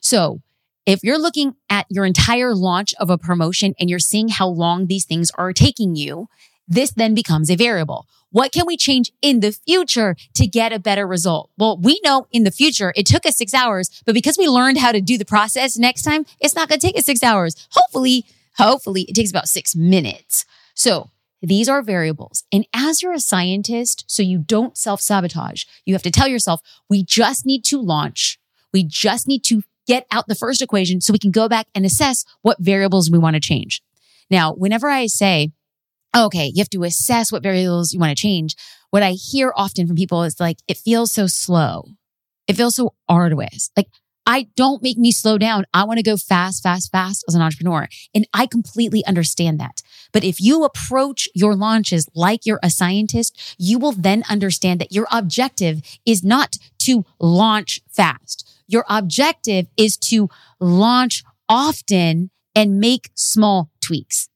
So 0.00 0.40
if 0.86 1.04
you're 1.04 1.18
looking 1.18 1.54
at 1.68 1.84
your 1.90 2.06
entire 2.06 2.54
launch 2.54 2.94
of 2.98 3.10
a 3.10 3.18
promotion 3.18 3.74
and 3.78 3.90
you're 3.90 3.98
seeing 3.98 4.28
how 4.28 4.48
long 4.48 4.86
these 4.86 5.04
things 5.04 5.30
are 5.34 5.52
taking 5.52 5.96
you, 5.96 6.28
this 6.68 6.90
then 6.92 7.14
becomes 7.14 7.50
a 7.50 7.56
variable. 7.56 8.06
What 8.30 8.52
can 8.52 8.66
we 8.66 8.76
change 8.76 9.10
in 9.22 9.40
the 9.40 9.52
future 9.52 10.14
to 10.34 10.46
get 10.46 10.72
a 10.72 10.78
better 10.78 11.06
result? 11.06 11.50
Well, 11.56 11.78
we 11.78 11.98
know 12.04 12.26
in 12.30 12.44
the 12.44 12.50
future 12.50 12.92
it 12.94 13.06
took 13.06 13.24
us 13.24 13.38
six 13.38 13.54
hours, 13.54 14.02
but 14.04 14.14
because 14.14 14.36
we 14.36 14.48
learned 14.48 14.78
how 14.78 14.92
to 14.92 15.00
do 15.00 15.16
the 15.16 15.24
process 15.24 15.78
next 15.78 16.02
time, 16.02 16.26
it's 16.40 16.54
not 16.54 16.68
going 16.68 16.78
to 16.78 16.86
take 16.86 16.96
us 16.96 17.06
six 17.06 17.22
hours. 17.22 17.66
Hopefully, 17.70 18.26
hopefully 18.58 19.02
it 19.08 19.14
takes 19.14 19.30
about 19.30 19.48
six 19.48 19.74
minutes. 19.74 20.44
So 20.74 21.10
these 21.40 21.68
are 21.68 21.82
variables. 21.82 22.44
And 22.52 22.66
as 22.74 23.02
you're 23.02 23.12
a 23.12 23.20
scientist, 23.20 24.04
so 24.06 24.22
you 24.22 24.38
don't 24.38 24.76
self 24.76 25.00
sabotage, 25.00 25.64
you 25.86 25.94
have 25.94 26.02
to 26.02 26.10
tell 26.10 26.28
yourself, 26.28 26.60
we 26.90 27.02
just 27.02 27.46
need 27.46 27.64
to 27.66 27.80
launch. 27.80 28.38
We 28.72 28.84
just 28.84 29.26
need 29.26 29.42
to 29.44 29.62
get 29.86 30.06
out 30.12 30.28
the 30.28 30.34
first 30.34 30.60
equation 30.60 31.00
so 31.00 31.12
we 31.12 31.18
can 31.18 31.30
go 31.30 31.48
back 31.48 31.66
and 31.74 31.86
assess 31.86 32.26
what 32.42 32.58
variables 32.60 33.10
we 33.10 33.18
want 33.18 33.34
to 33.34 33.40
change. 33.40 33.82
Now, 34.30 34.52
whenever 34.52 34.90
I 34.90 35.06
say, 35.06 35.52
okay, 36.16 36.46
you 36.46 36.60
have 36.60 36.70
to 36.70 36.84
assess 36.84 37.30
what 37.30 37.42
variables 37.42 37.92
you 37.92 38.00
want 38.00 38.16
to 38.16 38.20
change. 38.20 38.56
What 38.90 39.02
I 39.02 39.12
hear 39.12 39.52
often 39.54 39.86
from 39.86 39.96
people 39.96 40.22
is 40.22 40.40
like, 40.40 40.58
it 40.66 40.78
feels 40.78 41.12
so 41.12 41.26
slow. 41.26 41.84
It 42.46 42.56
feels 42.56 42.76
so 42.76 42.94
arduous. 43.08 43.70
Like, 43.76 43.88
I 44.28 44.48
don't 44.56 44.82
make 44.82 44.98
me 44.98 45.10
slow 45.10 45.38
down. 45.38 45.64
I 45.72 45.84
want 45.84 45.98
to 45.98 46.02
go 46.02 46.18
fast, 46.18 46.62
fast, 46.62 46.92
fast 46.92 47.24
as 47.28 47.34
an 47.34 47.40
entrepreneur. 47.40 47.88
And 48.14 48.28
I 48.34 48.46
completely 48.46 49.04
understand 49.06 49.58
that. 49.58 49.80
But 50.12 50.22
if 50.22 50.38
you 50.38 50.64
approach 50.64 51.30
your 51.34 51.54
launches 51.54 52.06
like 52.14 52.44
you're 52.44 52.60
a 52.62 52.68
scientist, 52.68 53.56
you 53.58 53.78
will 53.78 53.92
then 53.92 54.24
understand 54.28 54.80
that 54.80 54.92
your 54.92 55.06
objective 55.10 55.80
is 56.04 56.22
not 56.22 56.56
to 56.80 57.06
launch 57.18 57.80
fast. 57.90 58.46
Your 58.66 58.84
objective 58.90 59.66
is 59.78 59.96
to 59.96 60.28
launch 60.60 61.24
often 61.48 62.30
and 62.54 62.78
make 62.78 63.10
small 63.14 63.70
tweaks. 63.80 64.27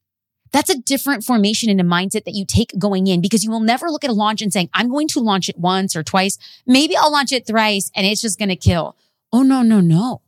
That's 0.53 0.71
a 0.71 0.79
different 0.79 1.25
formation 1.25 1.71
and 1.71 1.81
a 1.81 1.85
mindset 1.85 2.25
that 2.25 2.35
you 2.35 2.45
take 2.45 2.79
going 2.79 3.07
in 3.07 3.21
because 3.21 3.43
you 3.43 3.51
will 3.51 3.61
never 3.61 3.89
look 3.89 4.05
at 4.05 4.11
a 4.11 4.15
launch 4.15 4.43
and 4.43 4.53
saying, 4.53 4.71
I'm 4.75 4.91
going 4.91 5.09
to 5.09 5.21
launch 5.21 5.49
it 5.49 5.59
once 5.59 5.97
or 5.97 6.03
twice. 6.03 6.39
Maybe 6.67 6.97
I'll 6.97 7.13
launch 7.13 7.33
it 7.33 7.47
thrice 7.47 7.91
and 7.95 8.07
it's 8.07 8.21
just 8.21 8.39
going 8.39 8.51
to 8.51 8.57
kill. 8.57 8.97
Oh, 9.33 9.43
no, 9.43 9.63
no, 9.63 9.81
no. 9.81 10.21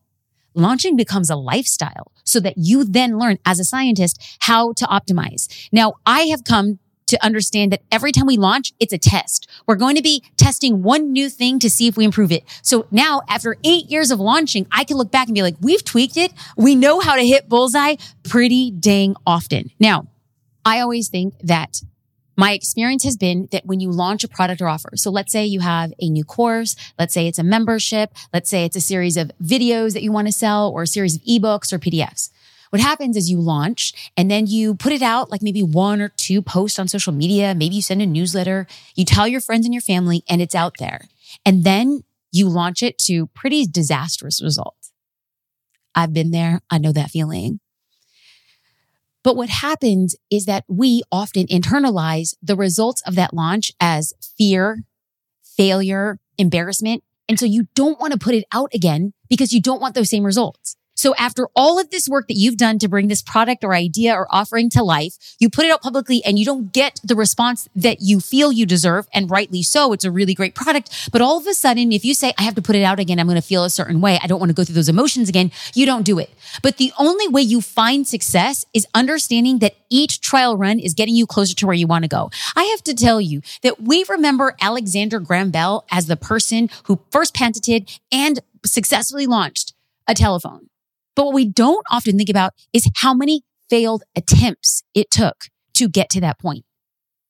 Launching 0.55 0.97
becomes 0.97 1.31
a 1.31 1.37
lifestyle 1.37 2.13
so 2.25 2.41
that 2.41 2.55
you 2.57 2.85
then 2.85 3.19
learn 3.19 3.39
as 3.45 3.59
a 3.59 3.65
scientist 3.65 4.39
how 4.41 4.73
to 4.75 4.85
optimize. 4.87 5.69
Now, 5.73 5.95
I 6.07 6.23
have 6.23 6.45
come 6.45 6.79
to 7.07 7.23
understand 7.25 7.71
that 7.73 7.83
every 7.93 8.13
time 8.13 8.27
we 8.27 8.37
launch, 8.37 8.73
it's 8.81 8.93
a 8.93 8.99
test. 8.99 9.49
We're 9.67 9.75
going 9.75 9.97
to 9.97 10.03
be 10.03 10.25
testing 10.37 10.83
one 10.83 11.13
new 11.13 11.29
thing 11.29 11.59
to 11.59 11.69
see 11.69 11.87
if 11.87 11.97
we 11.97 12.05
improve 12.05 12.33
it. 12.33 12.45
So 12.63 12.87
now 12.91 13.23
after 13.29 13.57
eight 13.63 13.91
years 13.91 14.11
of 14.11 14.21
launching, 14.21 14.67
I 14.73 14.85
can 14.85 14.97
look 14.97 15.11
back 15.11 15.29
and 15.29 15.35
be 15.35 15.43
like, 15.43 15.57
we've 15.61 15.85
tweaked 15.85 16.17
it. 16.17 16.33
We 16.57 16.75
know 16.75 17.01
how 17.01 17.17
to 17.17 17.27
hit 17.27 17.49
bullseye 17.49 17.97
pretty 18.23 18.71
dang 18.71 19.17
often. 19.27 19.71
Now, 19.79 20.07
I 20.65 20.81
always 20.81 21.09
think 21.09 21.35
that 21.41 21.81
my 22.37 22.53
experience 22.53 23.05
has 23.05 23.17
been 23.17 23.49
that 23.53 23.67
when 23.67 23.81
you 23.81 23.91
launch 23.91 24.25
a 24.25 24.29
product 24.29 24.61
or 24.61 24.69
offer, 24.69 24.91
so 24.97 25.11
let's 25.11 25.31
say 25.31 25.45
you 25.45 25.61
have 25.61 25.93
a 26.01 26.09
new 26.09 26.25
course, 26.25 26.75
let's 26.99 27.15
say 27.15 27.29
it's 27.29 27.39
a 27.39 27.45
membership, 27.45 28.13
let's 28.33 28.51
say 28.51 28.65
it's 28.65 28.77
a 28.77 28.81
series 28.81 29.17
of 29.17 29.31
videos 29.43 29.93
that 29.93 30.03
you 30.03 30.11
want 30.11 30.27
to 30.27 30.33
sell 30.33 30.71
or 30.71 30.83
a 30.83 30.87
series 30.87 31.17
of 31.17 31.23
ebooks 31.23 31.73
or 31.73 31.79
PDFs. 31.79 32.31
What 32.71 32.81
happens 32.81 33.17
is 33.17 33.31
you 33.31 33.41
launch 33.41 34.11
and 34.17 34.29
then 34.29 34.49
you 34.49 34.75
put 34.75 34.93
it 34.93 35.03
out 35.03 35.31
like 35.31 35.43
maybe 35.43 35.63
one 35.63 36.01
or 36.01 36.09
two 36.09 36.43
posts 36.43 36.79
on 36.81 36.89
social 36.89 37.13
media. 37.13 37.55
Maybe 37.55 37.77
you 37.77 37.83
send 37.83 38.03
a 38.03 38.07
newsletter. 38.07 38.67
You 38.97 39.05
tell 39.05 39.29
your 39.29 39.41
friends 39.41 39.65
and 39.65 39.73
your 39.73 39.81
family 39.81 40.25
and 40.29 40.43
it's 40.43 40.57
out 40.57 40.75
there. 40.81 41.03
And 41.47 41.63
then 41.63 42.03
you 42.33 42.49
launch 42.49 42.83
it 42.83 42.99
to 42.99 43.29
pretty 43.29 43.65
disastrous 43.65 44.43
results. 44.43 44.91
I've 45.95 46.13
been 46.13 46.33
there. 46.33 46.63
I 46.69 46.79
know 46.79 46.91
that 46.91 47.11
feeling. 47.11 47.61
But 49.25 49.37
what 49.37 49.49
happens 49.49 50.15
is 50.31 50.45
that 50.45 50.65
we 50.69 51.03
often 51.11 51.47
internalize 51.47 52.35
the 52.43 52.55
results 52.55 53.03
of 53.07 53.17
that 53.17 53.35
launch 53.35 53.73
as 53.81 54.13
fear, 54.37 54.85
failure, 55.43 56.19
embarrassment. 56.39 57.03
And 57.29 57.41
so 57.41 57.47
you 57.47 57.67
don't 57.75 57.99
want 57.99 58.13
to 58.13 58.19
put 58.19 58.35
it 58.35 58.45
out 58.53 58.71
again 58.75 59.15
because 59.31 59.53
you 59.53 59.63
don't 59.63 59.81
want 59.81 59.95
those 59.95 60.11
same 60.11 60.25
results. 60.25 60.77
So 60.95 61.15
after 61.17 61.49
all 61.55 61.79
of 61.79 61.91
this 61.91 62.09
work 62.09 62.29
that 62.29 62.37
you've 62.37 62.57
done 62.57 62.79
to 62.79 62.89
bring 62.89 63.09
this 63.09 63.23
product 63.23 63.65
or 63.65 63.75
idea 63.75 64.15
or 64.15 64.27
offering 64.31 64.71
to 64.71 64.83
life, 64.83 65.15
you 65.39 65.51
put 65.51 65.65
it 65.65 65.71
out 65.71 65.83
publicly 65.83 66.23
and 66.25 66.39
you 66.39 66.45
don't 66.45 66.73
get 66.73 67.01
the 67.03 67.17
response 67.17 67.69
that 67.75 67.99
you 68.01 68.21
feel 68.21 68.53
you 68.53 68.67
deserve. 68.67 69.07
And 69.13 69.31
rightly 69.31 69.63
so. 69.63 69.93
It's 69.93 70.05
a 70.05 70.11
really 70.11 70.35
great 70.35 70.55
product. 70.55 71.11
But 71.13 71.21
all 71.21 71.39
of 71.39 71.47
a 71.47 71.55
sudden, 71.55 71.93
if 71.93 72.05
you 72.05 72.15
say, 72.15 72.33
I 72.39 72.43
have 72.43 72.55
to 72.55 72.63
put 72.63 72.77
it 72.77 72.83
out 72.83 73.01
again, 73.01 73.19
I'm 73.19 73.27
going 73.27 73.41
to 73.41 73.43
feel 73.43 73.65
a 73.65 73.71
certain 73.71 74.01
way. 74.01 74.19
I 74.23 74.27
don't 74.27 74.39
want 74.39 74.51
to 74.51 74.55
go 74.55 74.65
through 74.65 74.75
those 74.75 74.89
emotions 74.89 75.29
again. 75.29 75.51
You 75.75 75.87
don't 75.87 76.05
do 76.05 76.19
it. 76.19 76.31
But 76.63 76.77
the 76.77 76.93
only 76.99 77.29
way 77.29 77.43
you 77.43 77.61
find 77.61 78.07
success 78.07 78.65
is 78.73 78.87
understanding 78.95 79.59
that 79.59 79.75
each 79.91 80.21
trial 80.21 80.57
run 80.57 80.79
is 80.79 80.95
getting 80.95 81.15
you 81.15 81.27
closer 81.27 81.55
to 81.55 81.67
where 81.67 81.75
you 81.75 81.87
want 81.87 82.05
to 82.05 82.09
go. 82.09 82.31
I 82.57 82.65
have 82.65 82.83
to 82.85 82.95
tell 82.95 83.21
you 83.21 83.43
that 83.63 83.81
we 83.81 84.05
remember 84.09 84.57
Alexander 84.61 85.21
Graham 85.21 85.51
Bell 85.51 85.85
as 85.91 86.07
the 86.07 86.17
person 86.17 86.71
who 86.85 87.01
first 87.11 87.35
patented 87.35 87.91
and 88.11 88.41
successfully 88.65 89.27
launched 89.27 89.75
a 90.07 90.15
telephone. 90.15 90.69
But 91.15 91.27
what 91.27 91.35
we 91.35 91.45
don't 91.45 91.85
often 91.91 92.17
think 92.17 92.29
about 92.29 92.53
is 92.73 92.91
how 92.97 93.15
many 93.15 93.43
failed 93.71 94.03
attempts 94.17 94.83
it 94.95 95.11
took 95.11 95.47
to 95.75 95.89
get 95.89 96.11
to 96.11 96.21
that 96.21 96.39
point. 96.39 96.65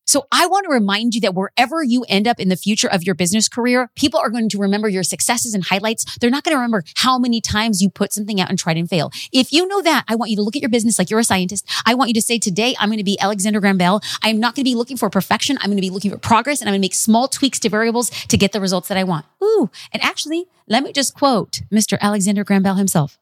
So 0.07 0.26
I 0.31 0.47
want 0.47 0.64
to 0.64 0.71
remind 0.71 1.14
you 1.14 1.21
that 1.23 1.35
wherever 1.35 1.83
you 1.83 2.05
end 2.09 2.29
up 2.29 2.38
in 2.38 2.50
the 2.50 2.57
future 2.57 2.88
of 2.88 3.05
your 3.05 3.14
business 3.14 3.49
career, 3.49 3.91
people 3.97 4.21
are 4.21 4.29
going 4.29 4.50
to 4.50 4.59
remember 4.59 4.88
your 4.88 5.03
successes 5.03 5.55
and 5.55 5.64
highlights. 5.64 6.19
They're 6.19 6.31
not 6.31 6.45
going 6.45 6.53
to 6.53 6.59
remember 6.59 6.85
how 6.97 7.19
many 7.19 7.41
times 7.41 7.81
you 7.81 7.88
put 7.88 8.12
something 8.12 8.41
out 8.41 8.50
and 8.50 8.59
tried 8.59 8.76
and 8.76 8.88
fail. 8.88 9.11
If 9.33 9.50
you 9.50 9.67
know 9.67 9.81
that, 9.81 10.05
I 10.07 10.17
want 10.17 10.31
you 10.31 10.37
to 10.37 10.43
look 10.43 10.57
at 10.57 10.62
your 10.62 10.69
business 10.69 10.99
like 10.99 11.09
you're 11.09 11.21
a 11.21 11.25
scientist. 11.25 11.67
I 11.87 11.95
want 11.95 12.11
you 12.11 12.14
to 12.14 12.23
say 12.23 12.38
today, 12.38 12.75
I'm 12.79 12.91
going 12.91 12.99
to 12.99 13.05
be 13.05 13.19
Alexander 13.19 13.61
Graham 13.61 13.79
Bell. 13.79 14.03
I 14.23 14.29
am 14.29 14.38
not 14.38 14.55
going 14.55 14.64
to 14.64 14.71
be 14.71 14.75
looking 14.75 14.99
for 14.99 15.09
perfection. 15.09 15.57
I'm 15.61 15.71
going 15.71 15.79
to 15.79 15.81
be 15.81 15.91
looking 15.91 16.11
for 16.11 16.19
progress 16.19 16.61
and 16.61 16.69
I'm 16.69 16.73
going 16.73 16.83
to 16.83 16.85
make 16.85 16.95
small 16.95 17.26
tweaks 17.26 17.59
to 17.61 17.71
variables 17.71 18.11
to 18.11 18.37
get 18.37 18.53
the 18.53 18.61
results 18.61 18.88
that 18.88 18.99
I 18.99 19.05
want. 19.05 19.25
Ooh. 19.43 19.71
And 19.93 20.05
actually, 20.05 20.47
let 20.69 20.83
me 20.83 20.93
just 20.93 21.14
quote 21.14 21.62
Mr. 21.73 21.99
Alexander 22.00 22.45
Graham 22.45 22.62
Bell 22.62 22.75
himself. 22.75 23.19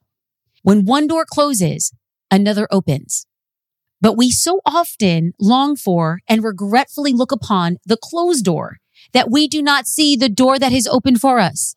When 0.62 0.84
one 0.84 1.06
door 1.06 1.24
closes, 1.28 1.92
another 2.30 2.66
opens. 2.70 3.26
But 4.00 4.16
we 4.16 4.30
so 4.30 4.60
often 4.66 5.32
long 5.40 5.76
for 5.76 6.20
and 6.28 6.42
regretfully 6.42 7.12
look 7.12 7.30
upon 7.30 7.76
the 7.86 7.96
closed 7.96 8.44
door 8.44 8.78
that 9.12 9.30
we 9.30 9.46
do 9.46 9.62
not 9.62 9.86
see 9.86 10.16
the 10.16 10.28
door 10.28 10.58
that 10.58 10.72
is 10.72 10.86
open 10.86 11.16
for 11.16 11.38
us. 11.38 11.76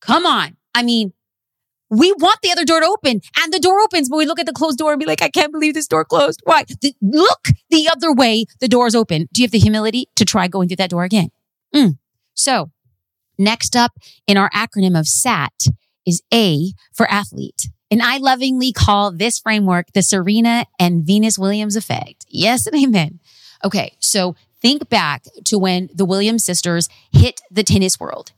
Come 0.00 0.26
on. 0.26 0.56
I 0.74 0.82
mean, 0.82 1.12
we 1.88 2.12
want 2.12 2.38
the 2.42 2.50
other 2.50 2.64
door 2.64 2.80
to 2.80 2.86
open 2.86 3.20
and 3.38 3.52
the 3.52 3.60
door 3.60 3.80
opens, 3.80 4.08
but 4.08 4.16
we 4.16 4.26
look 4.26 4.40
at 4.40 4.46
the 4.46 4.52
closed 4.52 4.78
door 4.78 4.92
and 4.92 5.00
be 5.00 5.06
like, 5.06 5.22
I 5.22 5.30
can't 5.30 5.52
believe 5.52 5.74
this 5.74 5.86
door 5.86 6.04
closed. 6.04 6.40
Why? 6.44 6.64
The, 6.64 6.94
look 7.00 7.48
the 7.70 7.88
other 7.88 8.12
way. 8.12 8.44
The 8.60 8.68
door 8.68 8.86
is 8.86 8.94
open. 8.94 9.28
Do 9.32 9.40
you 9.40 9.46
have 9.46 9.52
the 9.52 9.58
humility 9.58 10.08
to 10.16 10.24
try 10.24 10.48
going 10.48 10.68
through 10.68 10.76
that 10.76 10.90
door 10.90 11.04
again? 11.04 11.30
Mm. 11.74 11.98
So 12.34 12.72
next 13.38 13.76
up 13.76 13.92
in 14.26 14.36
our 14.36 14.50
acronym 14.50 14.98
of 14.98 15.06
SAT 15.06 15.68
is 16.06 16.22
A 16.32 16.72
for 16.94 17.10
athlete. 17.10 17.68
And 17.90 18.02
I 18.02 18.18
lovingly 18.18 18.72
call 18.72 19.12
this 19.12 19.38
framework 19.38 19.92
the 19.92 20.02
Serena 20.02 20.66
and 20.78 21.04
Venus 21.04 21.38
Williams 21.38 21.76
effect. 21.76 22.26
Yes 22.28 22.66
and 22.66 22.76
amen. 22.76 23.20
Okay. 23.64 23.94
So 24.00 24.34
think 24.60 24.88
back 24.88 25.24
to 25.44 25.58
when 25.58 25.88
the 25.94 26.04
Williams 26.04 26.44
sisters 26.44 26.88
hit 27.12 27.40
the 27.50 27.62
tennis 27.62 28.00
world. 28.00 28.32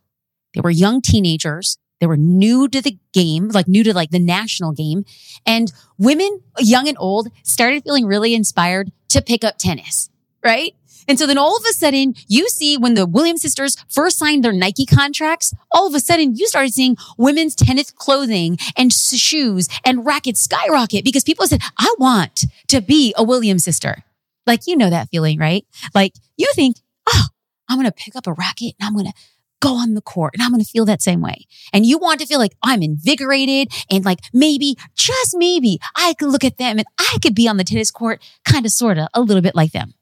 They 0.54 0.60
were 0.60 0.70
young 0.70 1.00
teenagers. 1.00 1.78
They 2.00 2.06
were 2.06 2.16
new 2.16 2.68
to 2.68 2.80
the 2.80 2.98
game, 3.12 3.48
like 3.48 3.66
new 3.66 3.82
to 3.84 3.94
like 3.94 4.10
the 4.10 4.18
national 4.18 4.72
game. 4.72 5.04
And 5.46 5.72
women, 5.96 6.42
young 6.58 6.88
and 6.88 6.96
old, 7.00 7.28
started 7.42 7.82
feeling 7.82 8.06
really 8.06 8.34
inspired 8.34 8.92
to 9.08 9.22
pick 9.22 9.42
up 9.42 9.58
tennis, 9.58 10.10
right? 10.44 10.74
And 11.08 11.18
so 11.18 11.26
then 11.26 11.38
all 11.38 11.56
of 11.56 11.64
a 11.68 11.72
sudden 11.72 12.14
you 12.28 12.48
see 12.48 12.76
when 12.76 12.94
the 12.94 13.06
Williams 13.06 13.42
sisters 13.42 13.76
first 13.88 14.18
signed 14.18 14.44
their 14.44 14.52
Nike 14.52 14.86
contracts, 14.86 15.54
all 15.72 15.86
of 15.86 15.94
a 15.94 16.00
sudden 16.00 16.36
you 16.36 16.46
started 16.46 16.74
seeing 16.74 16.96
women's 17.16 17.54
tennis 17.54 17.90
clothing 17.90 18.58
and 18.76 18.92
shoes 18.92 19.68
and 19.84 20.04
rackets 20.06 20.40
skyrocket 20.40 21.04
because 21.04 21.24
people 21.24 21.46
said, 21.46 21.62
I 21.78 21.92
want 21.98 22.44
to 22.68 22.80
be 22.80 23.14
a 23.16 23.24
Williams 23.24 23.64
sister. 23.64 24.04
Like, 24.46 24.66
you 24.66 24.76
know 24.76 24.90
that 24.90 25.08
feeling, 25.10 25.38
right? 25.38 25.66
Like 25.94 26.14
you 26.36 26.48
think, 26.54 26.76
oh, 27.08 27.24
I'm 27.68 27.78
going 27.78 27.86
to 27.86 27.92
pick 27.92 28.16
up 28.16 28.26
a 28.26 28.32
racket 28.32 28.74
and 28.78 28.86
I'm 28.86 28.94
going 28.94 29.06
to 29.06 29.12
go 29.60 29.74
on 29.74 29.94
the 29.94 30.00
court 30.00 30.34
and 30.34 30.42
I'm 30.42 30.50
going 30.50 30.62
to 30.62 30.70
feel 30.70 30.84
that 30.86 31.02
same 31.02 31.20
way. 31.20 31.46
And 31.72 31.84
you 31.84 31.98
want 31.98 32.20
to 32.20 32.26
feel 32.26 32.38
like 32.38 32.54
I'm 32.62 32.82
invigorated 32.82 33.72
and 33.90 34.04
like 34.04 34.20
maybe, 34.32 34.76
just 34.94 35.36
maybe 35.36 35.78
I 35.96 36.14
could 36.14 36.28
look 36.28 36.44
at 36.44 36.58
them 36.58 36.78
and 36.78 36.86
I 36.98 37.18
could 37.22 37.34
be 37.34 37.48
on 37.48 37.56
the 37.56 37.64
tennis 37.64 37.90
court, 37.90 38.22
kind 38.44 38.64
of, 38.64 38.72
sort 38.72 38.98
of, 38.98 39.08
a 39.14 39.20
little 39.20 39.42
bit 39.42 39.54
like 39.54 39.72
them. 39.72 39.94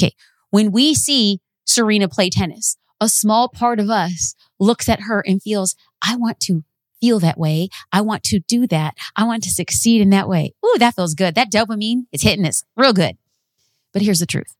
Okay. 0.00 0.14
When 0.50 0.72
we 0.72 0.94
see 0.94 1.40
Serena 1.64 2.08
play 2.08 2.30
tennis, 2.30 2.76
a 3.00 3.08
small 3.08 3.48
part 3.48 3.78
of 3.78 3.90
us 3.90 4.34
looks 4.58 4.88
at 4.88 5.02
her 5.02 5.22
and 5.26 5.42
feels, 5.42 5.76
I 6.02 6.16
want 6.16 6.40
to 6.40 6.64
feel 7.00 7.20
that 7.20 7.38
way. 7.38 7.68
I 7.92 8.00
want 8.00 8.24
to 8.24 8.40
do 8.40 8.66
that. 8.66 8.94
I 9.16 9.24
want 9.24 9.42
to 9.44 9.50
succeed 9.50 10.00
in 10.00 10.10
that 10.10 10.28
way. 10.28 10.54
Ooh, 10.64 10.76
that 10.78 10.94
feels 10.96 11.14
good. 11.14 11.34
That 11.34 11.52
dopamine 11.52 12.06
is 12.12 12.22
hitting 12.22 12.46
us 12.46 12.64
real 12.76 12.92
good. 12.92 13.16
But 13.92 14.02
here's 14.02 14.18
the 14.18 14.26
truth. 14.26 14.56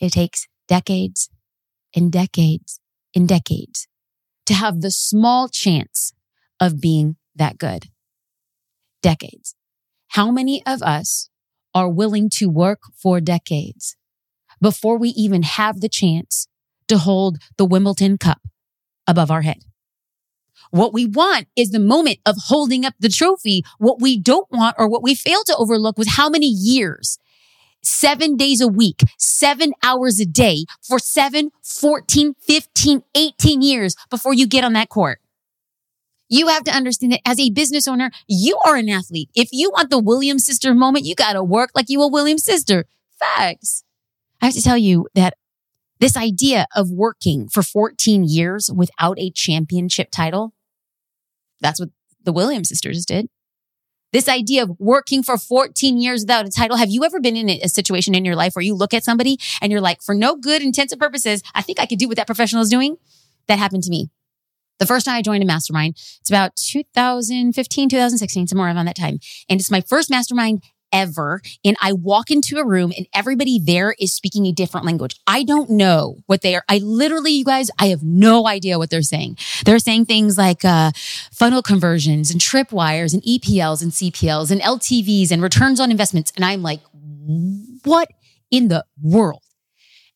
It 0.00 0.12
takes 0.12 0.48
decades 0.66 1.30
and 1.94 2.10
decades 2.10 2.80
and 3.14 3.28
decades 3.28 3.88
to 4.46 4.54
have 4.54 4.80
the 4.80 4.90
small 4.90 5.48
chance 5.48 6.12
of 6.60 6.80
being 6.80 7.16
that 7.34 7.58
good. 7.58 7.86
Decades. 9.02 9.54
How 10.08 10.30
many 10.30 10.62
of 10.66 10.82
us 10.82 11.30
are 11.74 11.88
willing 11.88 12.30
to 12.30 12.48
work 12.48 12.80
for 12.96 13.20
decades 13.20 13.96
before 14.60 14.98
we 14.98 15.10
even 15.10 15.42
have 15.42 15.80
the 15.80 15.88
chance 15.88 16.48
to 16.88 16.98
hold 16.98 17.38
the 17.56 17.64
Wimbledon 17.64 18.18
Cup 18.18 18.40
above 19.06 19.30
our 19.30 19.42
head. 19.42 19.58
What 20.70 20.92
we 20.92 21.06
want 21.06 21.46
is 21.56 21.70
the 21.70 21.78
moment 21.78 22.18
of 22.26 22.36
holding 22.46 22.84
up 22.84 22.94
the 22.98 23.08
trophy. 23.08 23.62
What 23.78 24.00
we 24.00 24.18
don't 24.18 24.50
want 24.50 24.76
or 24.78 24.88
what 24.88 25.02
we 25.02 25.14
fail 25.14 25.42
to 25.44 25.56
overlook 25.56 25.96
was 25.98 26.16
how 26.16 26.28
many 26.28 26.46
years, 26.46 27.18
seven 27.82 28.36
days 28.36 28.60
a 28.60 28.68
week, 28.68 29.02
seven 29.18 29.72
hours 29.82 30.18
a 30.20 30.26
day 30.26 30.64
for 30.82 30.98
seven, 30.98 31.50
14, 31.62 32.34
15, 32.40 33.02
18 33.14 33.62
years 33.62 33.94
before 34.10 34.34
you 34.34 34.46
get 34.46 34.64
on 34.64 34.72
that 34.72 34.88
court. 34.88 35.20
You 36.28 36.48
have 36.48 36.64
to 36.64 36.72
understand 36.72 37.12
that 37.12 37.20
as 37.24 37.38
a 37.38 37.50
business 37.50 37.86
owner, 37.86 38.10
you 38.26 38.58
are 38.64 38.74
an 38.74 38.88
athlete. 38.88 39.30
If 39.36 39.50
you 39.52 39.70
want 39.70 39.90
the 39.90 40.00
Williams 40.00 40.44
sister 40.44 40.74
moment, 40.74 41.04
you 41.04 41.14
got 41.14 41.34
to 41.34 41.42
work 41.44 41.70
like 41.74 41.86
you 41.88 42.02
a 42.02 42.08
Williams 42.08 42.44
sister. 42.44 42.86
Facts. 43.18 43.84
I 44.40 44.46
have 44.46 44.54
to 44.54 44.62
tell 44.62 44.78
you 44.78 45.06
that 45.14 45.34
this 45.98 46.16
idea 46.16 46.66
of 46.74 46.90
working 46.90 47.48
for 47.48 47.62
14 47.62 48.24
years 48.24 48.70
without 48.74 49.18
a 49.18 49.30
championship 49.30 50.10
title, 50.10 50.52
that's 51.60 51.80
what 51.80 51.90
the 52.22 52.32
Williams 52.32 52.68
sisters 52.68 53.06
did. 53.06 53.28
This 54.12 54.28
idea 54.28 54.62
of 54.62 54.76
working 54.78 55.22
for 55.22 55.36
14 55.36 55.98
years 55.98 56.22
without 56.22 56.46
a 56.46 56.50
title. 56.50 56.76
Have 56.76 56.90
you 56.90 57.04
ever 57.04 57.20
been 57.20 57.36
in 57.36 57.50
a 57.50 57.68
situation 57.68 58.14
in 58.14 58.24
your 58.24 58.36
life 58.36 58.54
where 58.54 58.62
you 58.62 58.74
look 58.74 58.94
at 58.94 59.04
somebody 59.04 59.38
and 59.60 59.72
you're 59.72 59.80
like, 59.80 60.00
for 60.02 60.14
no 60.14 60.36
good 60.36 60.62
intensive 60.62 60.98
purposes, 60.98 61.42
I 61.54 61.62
think 61.62 61.80
I 61.80 61.86
could 61.86 61.98
do 61.98 62.08
what 62.08 62.16
that 62.16 62.26
professional 62.26 62.62
is 62.62 62.70
doing? 62.70 62.96
That 63.48 63.58
happened 63.58 63.82
to 63.84 63.90
me. 63.90 64.10
The 64.78 64.86
first 64.86 65.06
time 65.06 65.16
I 65.16 65.22
joined 65.22 65.42
a 65.42 65.46
mastermind, 65.46 65.94
it's 66.20 66.30
about 66.30 66.56
2015, 66.56 67.88
2016, 67.88 68.46
somewhere 68.46 68.68
around 68.68 68.84
that 68.86 68.96
time. 68.96 69.18
And 69.48 69.58
it's 69.58 69.70
my 69.70 69.80
first 69.80 70.10
mastermind 70.10 70.62
ever. 70.92 71.40
And 71.64 71.76
I 71.80 71.92
walk 71.92 72.30
into 72.30 72.58
a 72.58 72.64
room 72.64 72.92
and 72.96 73.06
everybody 73.14 73.60
there 73.62 73.94
is 73.98 74.12
speaking 74.12 74.46
a 74.46 74.52
different 74.52 74.86
language. 74.86 75.16
I 75.26 75.44
don't 75.44 75.70
know 75.70 76.16
what 76.26 76.42
they 76.42 76.54
are. 76.54 76.64
I 76.68 76.78
literally, 76.78 77.32
you 77.32 77.44
guys, 77.44 77.70
I 77.78 77.86
have 77.86 78.02
no 78.02 78.46
idea 78.46 78.78
what 78.78 78.90
they're 78.90 79.02
saying. 79.02 79.38
They're 79.64 79.78
saying 79.78 80.06
things 80.06 80.38
like 80.38 80.64
uh, 80.64 80.92
funnel 81.32 81.62
conversions 81.62 82.30
and 82.30 82.40
tripwires 82.40 83.14
and 83.14 83.22
EPLs 83.22 83.82
and 83.82 83.92
CPLs 83.92 84.50
and 84.50 84.60
LTVs 84.60 85.30
and 85.30 85.42
returns 85.42 85.80
on 85.80 85.90
investments. 85.90 86.32
And 86.36 86.44
I'm 86.44 86.62
like, 86.62 86.80
what 87.84 88.08
in 88.50 88.68
the 88.68 88.84
world? 89.02 89.42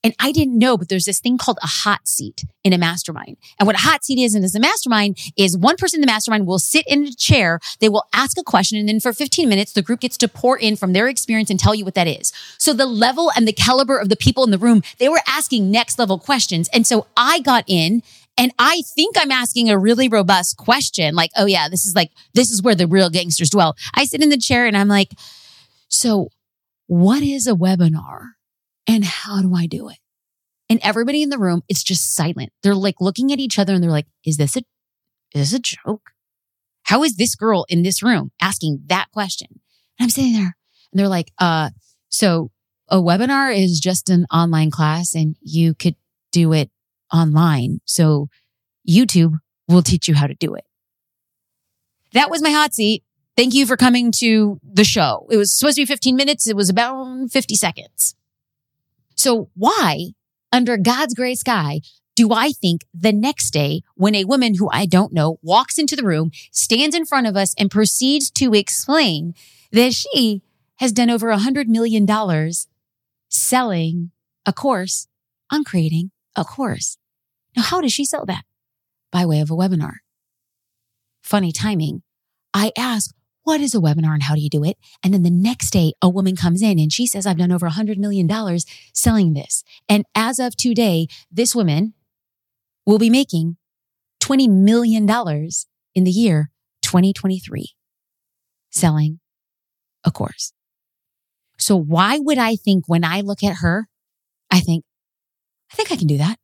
And 0.03 0.15
I 0.19 0.33
didn't 0.33 0.59
know, 0.59 0.79
but 0.79 0.89
there's 0.89 1.05
this 1.05 1.21
thing 1.21 1.37
called 1.37 1.59
a 1.63 1.67
hot 1.67 2.09
seat 2.09 2.45
in 2.65 2.73
a 2.73 2.79
mastermind. 2.79 3.37
And 3.59 3.67
what 3.67 3.77
a 3.77 3.81
hot 3.81 4.03
seat 4.03 4.19
is, 4.19 4.35
in 4.35 4.43
a 4.43 4.61
mastermind 4.61 5.19
is 5.37 5.59
one 5.59 5.77
person 5.77 5.99
in 5.99 6.01
the 6.01 6.11
mastermind 6.11 6.47
will 6.47 6.59
sit 6.59 6.87
in 6.87 7.07
a 7.07 7.13
chair. 7.13 7.61
They 7.81 7.89
will 7.91 8.05
ask 8.15 8.39
a 8.39 8.43
question. 8.43 8.79
And 8.79 8.89
then 8.89 9.01
for 9.01 9.13
15 9.13 9.49
minutes, 9.49 9.73
the 9.73 9.83
group 9.83 10.01
gets 10.01 10.17
to 10.19 10.29
pour 10.29 10.57
in 10.57 10.77
from 10.77 10.95
their 10.95 11.09
experience 11.09 11.51
and 11.51 11.61
tell 11.61 11.75
you 11.75 11.85
what 11.85 11.95
that 11.95 12.07
is. 12.07 12.33
So 12.57 12.73
the 12.73 12.87
level 12.87 13.31
and 13.37 13.47
the 13.47 13.53
caliber 13.53 13.99
of 13.99 14.09
the 14.09 14.17
people 14.17 14.43
in 14.45 14.51
the 14.51 14.59
room, 14.59 14.83
they 14.99 15.09
were 15.09 15.21
asking 15.27 15.71
next 15.71 15.99
level 15.99 16.19
questions. 16.19 16.69
And 16.73 16.87
so 16.87 17.07
I 17.17 17.41
got 17.41 17.65
in 17.67 18.03
and 18.39 18.53
I 18.59 18.83
think 18.95 19.17
I'm 19.19 19.31
asking 19.31 19.69
a 19.69 19.79
really 19.79 20.09
robust 20.09 20.57
question. 20.57 21.15
Like, 21.15 21.31
oh 21.37 21.45
yeah, 21.45 21.69
this 21.69 21.85
is 21.85 21.95
like, 21.95 22.11
this 22.33 22.51
is 22.51 22.63
where 22.63 22.75
the 22.75 22.87
real 22.87 23.11
gangsters 23.11 23.51
dwell. 23.51 23.77
I 23.95 24.05
sit 24.05 24.23
in 24.23 24.31
the 24.31 24.39
chair 24.39 24.65
and 24.65 24.79
I'm 24.79 24.89
like, 24.89 25.13
so 25.89 26.31
what 26.87 27.23
is 27.23 27.47
a 27.47 27.53
webinar? 27.53 28.31
And 28.91 29.05
how 29.05 29.41
do 29.41 29.55
I 29.55 29.67
do 29.67 29.89
it? 29.89 29.99
And 30.69 30.81
everybody 30.83 31.23
in 31.23 31.29
the 31.29 31.39
room, 31.39 31.63
it's 31.69 31.85
just 31.85 32.13
silent. 32.13 32.51
They're 32.65 32.75
like 32.75 32.97
looking 33.01 33.33
at 33.33 33.39
each 33.39 33.57
other 33.57 33.73
and 33.73 33.81
they're 33.81 33.91
like, 33.91 34.09
is 34.27 34.37
this 34.37 34.57
a, 34.57 34.63
is 35.33 35.53
this 35.53 35.55
a 35.55 35.61
joke? 35.61 36.11
How 36.83 37.05
is 37.05 37.15
this 37.15 37.37
girl 37.37 37.65
in 37.69 37.85
this 37.85 38.03
room 38.03 38.33
asking 38.43 38.81
that 38.87 39.07
question? 39.13 39.47
And 39.97 40.07
I'm 40.07 40.11
sitting 40.11 40.33
there 40.33 40.57
and 40.93 40.99
they're 40.99 41.07
like, 41.07 41.31
uh, 41.39 41.71
so 42.09 42.51
a 42.89 42.97
webinar 42.97 43.57
is 43.57 43.79
just 43.79 44.11
an 44.11 44.27
online 44.33 44.73
class 44.73 45.15
and 45.15 45.37
you 45.41 45.73
could 45.73 45.95
do 46.33 46.53
it 46.53 46.69
online. 47.15 47.81
So 47.85 48.27
YouTube 48.89 49.35
will 49.69 49.83
teach 49.83 50.09
you 50.09 50.17
how 50.17 50.27
to 50.27 50.35
do 50.35 50.55
it. 50.55 50.65
That 52.13 52.29
was 52.29 52.43
my 52.43 52.51
hot 52.51 52.75
seat. 52.75 53.05
Thank 53.37 53.55
you 53.55 53.67
for 53.67 53.77
coming 53.77 54.11
to 54.19 54.59
the 54.65 54.83
show. 54.83 55.29
It 55.31 55.37
was 55.37 55.57
supposed 55.57 55.77
to 55.77 55.83
be 55.83 55.87
15 55.87 56.17
minutes. 56.17 56.49
It 56.49 56.57
was 56.57 56.69
about 56.69 57.31
50 57.31 57.55
seconds. 57.55 58.17
So 59.21 59.51
why, 59.55 60.15
under 60.51 60.79
God's 60.79 61.13
gray 61.13 61.35
sky, 61.35 61.83
do 62.17 62.33
I 62.33 62.53
think 62.53 62.87
the 62.95 63.13
next 63.13 63.51
day 63.51 63.83
when 63.95 64.15
a 64.15 64.25
woman 64.25 64.55
who 64.55 64.71
I 64.73 64.87
don't 64.87 65.13
know 65.13 65.39
walks 65.43 65.77
into 65.77 65.95
the 65.95 66.05
room, 66.05 66.31
stands 66.53 66.97
in 66.97 67.05
front 67.05 67.27
of 67.27 67.37
us 67.37 67.55
and 67.59 67.71
proceeds 67.71 68.31
to 68.31 68.55
explain 68.55 69.35
that 69.73 69.93
she 69.93 70.41
has 70.77 70.93
done 70.93 71.11
over 71.11 71.29
a 71.29 71.37
hundred 71.37 71.69
million 71.69 72.07
dollars 72.07 72.67
selling 73.29 74.11
a 74.47 74.55
course 74.55 75.07
on 75.51 75.65
creating 75.65 76.13
a 76.35 76.43
course. 76.43 76.97
Now, 77.55 77.65
how 77.65 77.83
does 77.83 77.93
she 77.93 78.07
sell 78.07 78.25
that? 78.25 78.45
By 79.13 79.27
way 79.27 79.41
of 79.41 79.51
a 79.51 79.55
webinar. 79.55 79.97
Funny 81.23 81.53
timing. 81.53 82.05
I 82.55 82.73
ask, 82.75 83.15
what 83.43 83.61
is 83.61 83.75
a 83.75 83.79
webinar 83.79 84.13
and 84.13 84.23
how 84.23 84.35
do 84.35 84.41
you 84.41 84.51
do 84.51 84.65
it? 84.65 84.77
And 85.03 85.15
then 85.15 85.23
the 85.23 85.31
next 85.31 85.71
day, 85.71 85.93
a 86.03 86.09
woman 86.09 86.37
comes 86.37 86.63
in 86.63 86.79
and 86.79 86.93
she 86.93 87.07
says, 87.07 87.27
I've 87.27 87.39
done 87.39 87.53
over 87.53 87.67
a 87.67 87.71
hundred 87.71 87.99
million 87.99 88.27
dollars 88.27 88.67
selling 88.93 89.33
this. 89.33 89.65
And 89.89 90.05
as 90.15 90.39
of 90.39 90.57
today, 90.57 91.07
this 91.31 91.55
woman 91.55 91.95
will 92.87 92.99
be 92.99 93.11
making 93.11 93.57
$20 94.23 94.49
million 94.49 95.09
in 95.95 96.05
the 96.05 96.11
year 96.11 96.51
2023 96.83 97.71
selling 98.71 99.21
a 100.05 100.11
course. 100.11 100.53
So 101.59 101.77
why 101.77 102.19
would 102.19 102.39
I 102.39 102.57
think 102.57 102.85
when 102.87 103.05
I 103.05 103.21
look 103.21 103.43
at 103.43 103.57
her, 103.57 103.89
I 104.51 104.61
think, 104.61 104.85
I 105.73 105.77
think 105.77 105.93
I 105.93 105.97
can 105.97 106.07
do 106.07 106.19
that. 106.19 106.39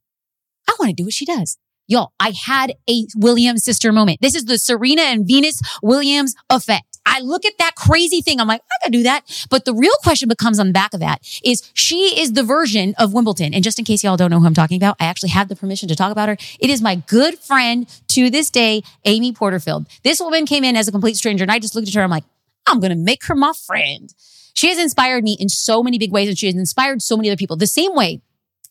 I 0.69 0.75
want 0.79 0.91
to 0.91 0.95
do 0.95 1.05
what 1.05 1.15
she 1.15 1.25
does. 1.25 1.59
Y'all, 1.89 2.13
I 2.19 2.31
had 2.31 2.75
a 2.89 3.07
Williams 3.17 3.65
sister 3.65 3.93
moment. 3.93 4.21
This 4.21 4.35
is 4.35 4.45
the 4.45 4.59
Serena 4.59 5.03
and 5.03 5.27
Venus 5.27 5.61
Williams 5.83 6.35
effect. 6.51 6.99
I 7.07 7.21
look 7.21 7.45
at 7.45 7.57
that 7.59 7.77
crazy 7.77 8.21
thing. 8.21 8.41
I'm 8.41 8.49
like, 8.49 8.61
I 8.61 8.83
can 8.83 8.93
do 8.93 9.05
that. 9.05 9.47
But 9.49 9.65
the 9.65 9.73
real 9.73 9.95
question 10.03 10.29
becomes 10.29 10.59
on 10.59 10.67
the 10.67 10.73
back 10.73 10.93
of 10.93 11.01
that 11.01 11.21
is 11.45 11.71
she 11.73 12.21
is 12.21 12.33
the 12.33 12.43
version 12.43 12.95
of 12.99 13.15
Wimbledon. 13.15 13.55
And 13.55 13.63
just 13.63 13.79
in 13.79 13.85
case 13.85 14.03
y'all 14.03 14.17
don't 14.17 14.31
know 14.31 14.41
who 14.41 14.47
I'm 14.47 14.55
talking 14.55 14.77
about, 14.77 14.97
I 14.99 15.05
actually 15.05 15.29
have 15.29 15.49
the 15.49 15.55
permission 15.55 15.89
to 15.89 15.95
talk 15.95 16.11
about 16.11 16.29
her. 16.29 16.37
It 16.59 16.69
is 16.69 16.83
my 16.83 16.97
good 16.97 17.39
friend 17.39 17.87
to 18.09 18.29
this 18.29 18.51
day, 18.51 18.83
Amy 19.05 19.33
Porterfield. 19.33 19.87
This 20.03 20.21
woman 20.21 20.47
came 20.47 20.65
in 20.65 20.75
as 20.75 20.89
a 20.89 20.93
complete 20.93 21.17
stranger 21.17 21.45
and 21.45 21.53
I 21.53 21.61
just 21.61 21.77
looked 21.77 21.87
at 21.87 21.95
her. 21.95 22.03
I'm 22.03 22.11
like, 22.11 22.25
I'm 22.67 22.81
going 22.81 22.91
to 22.91 22.97
make 22.99 23.25
her 23.27 23.37
my 23.37 23.53
friend. 23.67 24.13
She 24.55 24.69
has 24.69 24.79
inspired 24.79 25.23
me 25.23 25.37
in 25.39 25.49
so 25.49 25.85
many 25.85 25.99
big 25.99 26.11
ways 26.11 26.29
and 26.29 26.37
she 26.37 26.47
has 26.47 26.57
inspired 26.57 27.03
so 27.03 27.17
many 27.17 27.31
other 27.31 27.37
people. 27.37 27.57
The 27.57 27.69
same 27.69 27.95
way 27.95 28.21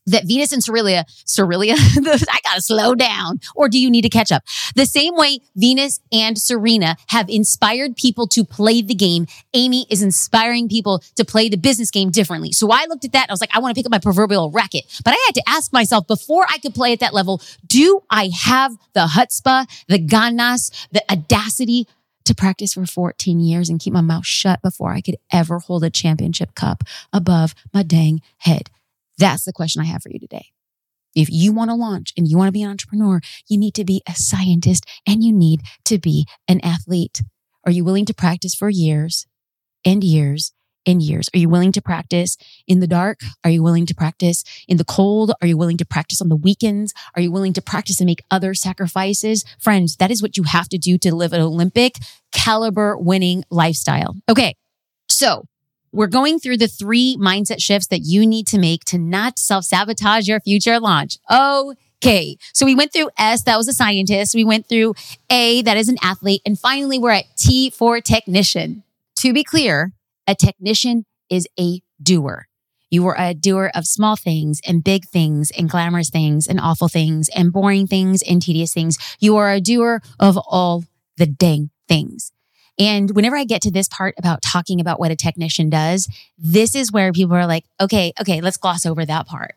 that 0.07 0.25
Venus 0.25 0.51
and 0.51 0.63
Cerelia, 0.63 1.05
Cerelia, 1.25 1.75
I 1.77 2.39
gotta 2.43 2.61
slow 2.61 2.95
down. 2.95 3.39
Or 3.55 3.69
do 3.69 3.79
you 3.79 3.89
need 3.89 4.03
to 4.03 4.09
catch 4.09 4.31
up? 4.31 4.43
The 4.75 4.85
same 4.85 5.15
way 5.15 5.39
Venus 5.55 5.99
and 6.11 6.37
Serena 6.37 6.97
have 7.07 7.29
inspired 7.29 7.95
people 7.95 8.27
to 8.27 8.43
play 8.43 8.81
the 8.81 8.93
game, 8.93 9.27
Amy 9.53 9.85
is 9.89 10.01
inspiring 10.01 10.69
people 10.69 11.03
to 11.15 11.25
play 11.25 11.49
the 11.49 11.57
business 11.57 11.91
game 11.91 12.11
differently. 12.11 12.51
So 12.51 12.71
I 12.71 12.85
looked 12.87 13.05
at 13.05 13.11
that 13.13 13.29
I 13.29 13.33
was 13.33 13.41
like, 13.41 13.55
I 13.55 13.59
want 13.59 13.75
to 13.75 13.79
pick 13.79 13.85
up 13.85 13.91
my 13.91 13.99
proverbial 13.99 14.51
racket. 14.51 14.85
But 15.03 15.13
I 15.13 15.23
had 15.25 15.35
to 15.35 15.43
ask 15.47 15.73
myself 15.73 16.07
before 16.07 16.45
I 16.49 16.57
could 16.59 16.73
play 16.73 16.93
at 16.93 16.99
that 16.99 17.13
level, 17.13 17.41
do 17.65 18.01
I 18.09 18.29
have 18.33 18.75
the 18.93 19.07
chutzpah, 19.07 19.67
the 19.87 19.99
ganas, 19.99 20.87
the 20.91 21.03
audacity 21.11 21.87
to 22.25 22.35
practice 22.35 22.73
for 22.73 22.85
14 22.85 23.39
years 23.39 23.69
and 23.69 23.79
keep 23.79 23.93
my 23.93 24.01
mouth 24.01 24.25
shut 24.25 24.61
before 24.61 24.91
I 24.91 25.01
could 25.01 25.17
ever 25.31 25.59
hold 25.59 25.83
a 25.83 25.89
championship 25.89 26.55
cup 26.55 26.83
above 27.13 27.55
my 27.73 27.83
dang 27.83 28.21
head? 28.39 28.69
That's 29.17 29.45
the 29.45 29.53
question 29.53 29.81
I 29.81 29.85
have 29.85 30.01
for 30.03 30.09
you 30.09 30.19
today. 30.19 30.47
If 31.15 31.29
you 31.31 31.53
want 31.53 31.69
to 31.69 31.75
launch 31.75 32.13
and 32.17 32.27
you 32.27 32.37
want 32.37 32.49
to 32.49 32.51
be 32.51 32.63
an 32.63 32.69
entrepreneur, 32.69 33.21
you 33.47 33.57
need 33.57 33.73
to 33.75 33.85
be 33.85 34.01
a 34.07 34.13
scientist 34.13 34.85
and 35.07 35.23
you 35.23 35.31
need 35.31 35.61
to 35.85 35.97
be 35.97 36.25
an 36.47 36.59
athlete. 36.61 37.21
Are 37.65 37.71
you 37.71 37.85
willing 37.85 38.05
to 38.05 38.13
practice 38.13 38.53
for 38.53 38.69
years 38.69 39.25
and 39.85 40.03
years 40.03 40.51
and 40.85 41.01
years? 41.01 41.29
Are 41.33 41.39
you 41.39 41.49
willing 41.49 41.71
to 41.71 41.81
practice 41.81 42.37
in 42.67 42.79
the 42.79 42.87
dark? 42.87 43.21
Are 43.43 43.49
you 43.49 43.63
willing 43.63 43.85
to 43.87 43.95
practice 43.95 44.43
in 44.67 44.77
the 44.77 44.83
cold? 44.83 45.31
Are 45.41 45.47
you 45.47 45.57
willing 45.57 45.77
to 45.77 45.85
practice 45.85 46.21
on 46.21 46.29
the 46.29 46.35
weekends? 46.35 46.93
Are 47.15 47.21
you 47.21 47.31
willing 47.31 47.53
to 47.53 47.61
practice 47.61 47.99
and 47.99 48.07
make 48.07 48.23
other 48.29 48.53
sacrifices? 48.53 49.45
Friends, 49.59 49.95
that 49.97 50.11
is 50.11 50.21
what 50.21 50.37
you 50.37 50.43
have 50.43 50.69
to 50.69 50.77
do 50.77 50.97
to 50.99 51.15
live 51.15 51.33
an 51.33 51.41
Olympic 51.41 51.95
caliber 52.31 52.97
winning 52.97 53.43
lifestyle. 53.49 54.15
Okay. 54.29 54.55
So 55.09 55.45
we're 55.95 56.07
going 56.07 56.39
through 56.39 56.57
the 56.57 56.67
three 56.67 57.17
mindset 57.17 57.61
shifts 57.61 57.87
that 57.87 58.01
you 58.01 58.25
need 58.25 58.47
to 58.47 58.59
make 58.59 58.83
to 58.85 58.97
not 58.97 59.39
self 59.39 59.65
sabotage 59.65 60.27
your 60.27 60.41
future 60.41 60.79
launch. 60.79 61.17
Okay. 61.31 62.37
So 62.53 62.65
we 62.65 62.75
went 62.75 62.91
through 62.91 63.09
S, 63.17 63.43
that 63.43 63.57
was 63.57 63.67
a 63.67 63.73
scientist. 63.73 64.35
We 64.35 64.43
went 64.43 64.67
through 64.67 64.93
A, 65.29 65.61
that 65.61 65.77
is 65.77 65.87
an 65.87 65.97
athlete. 66.01 66.41
And 66.45 66.59
finally, 66.59 66.99
we're 66.99 67.11
at 67.11 67.25
T 67.37 67.69
for 67.69 68.01
technician. 68.01 68.83
To 69.19 69.33
be 69.33 69.43
clear, 69.43 69.93
a 70.27 70.35
technician 70.35 71.05
is 71.29 71.47
a 71.59 71.81
doer. 72.01 72.47
You 72.91 73.07
are 73.07 73.15
a 73.17 73.33
doer 73.33 73.71
of 73.73 73.85
small 73.87 74.15
things 74.15 74.59
and 74.67 74.83
big 74.83 75.05
things 75.05 75.51
and 75.57 75.69
glamorous 75.69 76.09
things 76.09 76.45
and 76.45 76.59
awful 76.59 76.87
things 76.87 77.29
and 77.35 77.51
boring 77.51 77.87
things 77.87 78.21
and 78.21 78.41
tedious 78.41 78.73
things. 78.73 78.97
You 79.19 79.37
are 79.37 79.51
a 79.51 79.61
doer 79.61 80.01
of 80.19 80.37
all 80.37 80.83
the 81.17 81.25
dang 81.25 81.71
things. 81.87 82.31
And 82.77 83.15
whenever 83.15 83.37
I 83.37 83.45
get 83.45 83.61
to 83.63 83.71
this 83.71 83.87
part 83.87 84.15
about 84.17 84.41
talking 84.41 84.81
about 84.81 84.99
what 84.99 85.11
a 85.11 85.15
technician 85.15 85.69
does, 85.69 86.09
this 86.37 86.75
is 86.75 86.91
where 86.91 87.11
people 87.13 87.35
are 87.35 87.47
like, 87.47 87.65
okay, 87.79 88.11
okay, 88.19 88.41
let's 88.41 88.57
gloss 88.57 88.85
over 88.85 89.05
that 89.05 89.27
part. 89.27 89.55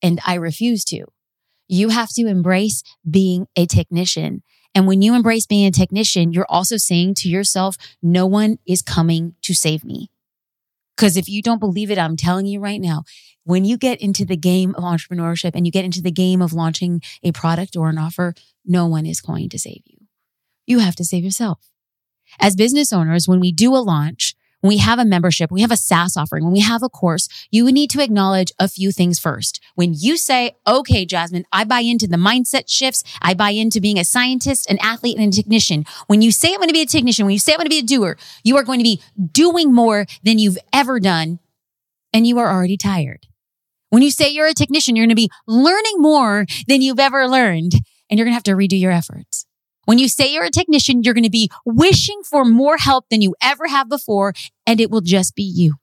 And 0.00 0.20
I 0.26 0.34
refuse 0.34 0.84
to. 0.86 1.06
You 1.68 1.88
have 1.88 2.10
to 2.10 2.26
embrace 2.26 2.82
being 3.08 3.46
a 3.56 3.66
technician. 3.66 4.42
And 4.74 4.86
when 4.86 5.02
you 5.02 5.14
embrace 5.14 5.46
being 5.46 5.66
a 5.66 5.70
technician, 5.70 6.32
you're 6.32 6.46
also 6.48 6.76
saying 6.76 7.14
to 7.16 7.28
yourself, 7.28 7.76
no 8.02 8.26
one 8.26 8.58
is 8.66 8.82
coming 8.82 9.34
to 9.42 9.54
save 9.54 9.84
me. 9.84 10.10
Because 10.96 11.16
if 11.16 11.28
you 11.28 11.42
don't 11.42 11.58
believe 11.58 11.90
it, 11.90 11.98
I'm 11.98 12.16
telling 12.16 12.46
you 12.46 12.60
right 12.60 12.80
now, 12.80 13.04
when 13.44 13.64
you 13.64 13.76
get 13.76 14.00
into 14.00 14.24
the 14.24 14.36
game 14.36 14.74
of 14.76 14.84
entrepreneurship 14.84 15.52
and 15.54 15.66
you 15.66 15.72
get 15.72 15.84
into 15.84 16.00
the 16.00 16.12
game 16.12 16.40
of 16.40 16.52
launching 16.52 17.02
a 17.22 17.32
product 17.32 17.76
or 17.76 17.88
an 17.88 17.98
offer, 17.98 18.34
no 18.64 18.86
one 18.86 19.04
is 19.04 19.20
going 19.20 19.48
to 19.48 19.58
save 19.58 19.82
you. 19.84 20.06
You 20.66 20.78
have 20.78 20.94
to 20.96 21.04
save 21.04 21.24
yourself. 21.24 21.71
As 22.40 22.56
business 22.56 22.92
owners, 22.92 23.28
when 23.28 23.40
we 23.40 23.52
do 23.52 23.74
a 23.74 23.78
launch, 23.78 24.34
when 24.62 24.68
we 24.68 24.78
have 24.78 25.00
a 25.00 25.04
membership, 25.04 25.50
we 25.50 25.60
have 25.60 25.72
a 25.72 25.76
SaaS 25.76 26.16
offering, 26.16 26.44
when 26.44 26.52
we 26.52 26.60
have 26.60 26.84
a 26.84 26.88
course, 26.88 27.28
you 27.50 27.70
need 27.72 27.90
to 27.90 28.02
acknowledge 28.02 28.52
a 28.60 28.68
few 28.68 28.92
things 28.92 29.18
first. 29.18 29.60
When 29.74 29.92
you 29.92 30.16
say, 30.16 30.52
okay, 30.66 31.04
Jasmine, 31.04 31.44
I 31.52 31.64
buy 31.64 31.80
into 31.80 32.06
the 32.06 32.16
mindset 32.16 32.64
shifts. 32.68 33.02
I 33.20 33.34
buy 33.34 33.50
into 33.50 33.80
being 33.80 33.98
a 33.98 34.04
scientist, 34.04 34.70
an 34.70 34.78
athlete, 34.80 35.18
and 35.18 35.32
a 35.32 35.36
technician. 35.36 35.84
When 36.06 36.22
you 36.22 36.30
say 36.30 36.50
I'm 36.50 36.58
going 36.58 36.68
to 36.68 36.74
be 36.74 36.82
a 36.82 36.86
technician, 36.86 37.26
when 37.26 37.32
you 37.32 37.40
say 37.40 37.52
I'm 37.52 37.58
going 37.58 37.66
to 37.66 37.70
be 37.70 37.80
a 37.80 37.82
doer, 37.82 38.16
you 38.44 38.56
are 38.56 38.62
going 38.62 38.78
to 38.78 38.84
be 38.84 39.02
doing 39.32 39.74
more 39.74 40.06
than 40.22 40.38
you've 40.38 40.58
ever 40.72 41.00
done. 41.00 41.40
And 42.12 42.24
you 42.24 42.38
are 42.38 42.48
already 42.48 42.76
tired. 42.76 43.26
When 43.90 44.02
you 44.02 44.12
say 44.12 44.30
you're 44.30 44.46
a 44.46 44.54
technician, 44.54 44.94
you're 44.94 45.06
going 45.06 45.16
to 45.16 45.16
be 45.16 45.30
learning 45.48 45.94
more 45.96 46.46
than 46.68 46.82
you've 46.82 47.00
ever 47.00 47.26
learned. 47.26 47.72
And 48.08 48.18
you're 48.18 48.26
going 48.26 48.32
to 48.32 48.34
have 48.34 48.42
to 48.44 48.52
redo 48.52 48.78
your 48.78 48.92
efforts. 48.92 49.44
When 49.84 49.98
you 49.98 50.08
say 50.08 50.32
you're 50.32 50.44
a 50.44 50.50
technician, 50.50 51.02
you're 51.02 51.14
going 51.14 51.24
to 51.24 51.30
be 51.30 51.50
wishing 51.64 52.22
for 52.24 52.44
more 52.44 52.76
help 52.76 53.08
than 53.08 53.20
you 53.20 53.34
ever 53.42 53.66
have 53.66 53.88
before, 53.88 54.32
and 54.66 54.80
it 54.80 54.90
will 54.90 55.00
just 55.00 55.34
be 55.34 55.42
you. 55.42 55.74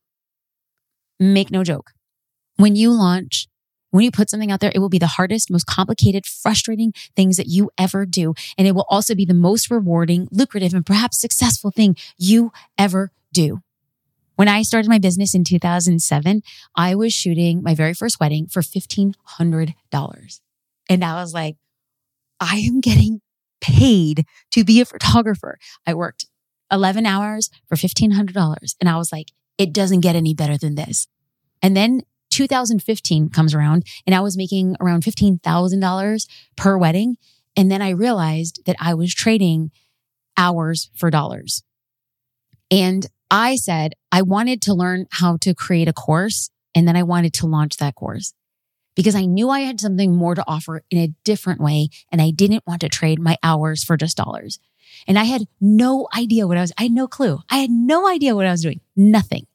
Make 1.20 1.52
no 1.52 1.64
joke. 1.64 1.92
When 2.56 2.76
you 2.76 2.92
launch, 2.92 3.48
when 3.92 4.04
you 4.04 4.12
put 4.12 4.30
something 4.30 4.52
out 4.52 4.60
there, 4.60 4.72
it 4.74 4.80
will 4.80 4.90
be 4.90 5.00
the 5.00 5.08
hardest, 5.08 5.52
most 5.52 5.66
complicated, 5.66 6.26
frustrating 6.26 6.94
things 7.16 7.38
that 7.38 7.48
you 7.48 7.72
ever 7.78 8.06
do. 8.06 8.34
And 8.58 8.68
it 8.68 8.74
will 8.74 8.86
also 8.90 9.16
be 9.16 9.26
the 9.26 9.34
most 9.34 9.72
rewarding, 9.72 10.28
lucrative, 10.32 10.74
and 10.74 10.86
perhaps 10.86 11.20
successful 11.20 11.72
thing 11.72 11.96
you 12.18 12.52
ever 12.78 13.12
do. 13.34 13.62
When 14.36 14.48
I 14.48 14.62
started 14.62 14.88
my 14.88 15.00
business 15.00 15.36
in 15.36 15.44
2007, 15.44 16.44
I 16.76 16.96
was 16.96 17.14
shooting 17.14 17.62
my 17.62 17.76
very 17.76 17.94
first 17.94 18.20
wedding 18.22 18.48
for 18.48 18.62
$1,500. 18.62 20.42
And 20.88 21.04
I 21.04 21.16
was 21.16 21.34
like, 21.34 21.58
I 22.40 22.58
am 22.60 22.80
getting 22.80 23.22
paid 23.62 24.26
to 24.52 24.64
be 24.64 24.82
a 24.82 24.86
photographer. 24.86 25.58
I 25.86 25.94
worked 25.94 26.26
11 26.72 27.06
hours 27.06 27.50
for 27.68 27.76
$1,500. 27.76 28.76
And 28.80 28.90
I 28.90 28.98
was 28.98 29.12
like, 29.12 29.32
it 29.58 29.74
doesn't 29.74 30.02
get 30.02 30.16
any 30.16 30.34
better 30.34 30.58
than 30.58 30.76
this. 30.76 31.08
And 31.62 31.76
then 31.76 32.02
2015 32.32 33.30
comes 33.30 33.54
around 33.54 33.86
and 34.06 34.16
I 34.16 34.22
was 34.22 34.38
making 34.38 34.76
around 34.80 35.04
$15,000 35.04 36.28
per 36.56 36.78
wedding. 36.78 37.18
And 37.56 37.72
then 37.72 37.82
I 37.82 37.90
realized 37.90 38.62
that 38.66 38.76
I 38.80 38.94
was 38.94 39.14
trading 39.14 39.72
hours 40.38 40.90
for 40.96 41.10
dollars. 41.10 41.64
And 42.72 43.08
I 43.32 43.56
said, 43.56 43.94
I 44.12 44.22
wanted 44.22 44.62
to 44.64 44.74
learn 44.74 45.08
how 45.12 45.38
to 45.38 45.54
create 45.54 45.88
a 45.88 45.94
course 45.94 46.50
and 46.76 46.88
then 46.88 46.96
I 46.96 47.04
wanted 47.04 47.34
to 47.34 47.48
launch 47.48 47.78
that 47.78 47.96
course 47.96 48.34
because 49.00 49.16
I 49.16 49.24
knew 49.24 49.50
I 49.50 49.62
had 49.62 49.80
something 49.80 50.14
more 50.14 50.36
to 50.36 50.44
offer 50.46 50.84
in 50.92 50.98
a 50.98 51.14
different 51.24 51.62
way 51.62 51.88
and 52.12 52.22
I 52.22 52.32
didn't 52.32 52.68
want 52.68 52.82
to 52.82 52.90
trade 52.90 53.18
my 53.18 53.38
hours 53.42 53.82
for 53.82 53.96
just 53.96 54.18
dollars. 54.18 54.60
And 55.08 55.18
I 55.18 55.24
had 55.24 55.46
no 55.62 56.10
idea 56.14 56.46
what 56.46 56.58
I 56.58 56.62
was, 56.62 56.74
I 56.78 56.84
had 56.84 56.92
no 56.92 57.08
clue. 57.08 57.40
I 57.50 57.60
had 57.60 57.70
no 57.70 58.10
idea 58.10 58.36
what 58.36 58.46
I 58.46 58.52
was 58.52 58.62
doing. 58.62 58.82
Nothing. 58.98 59.48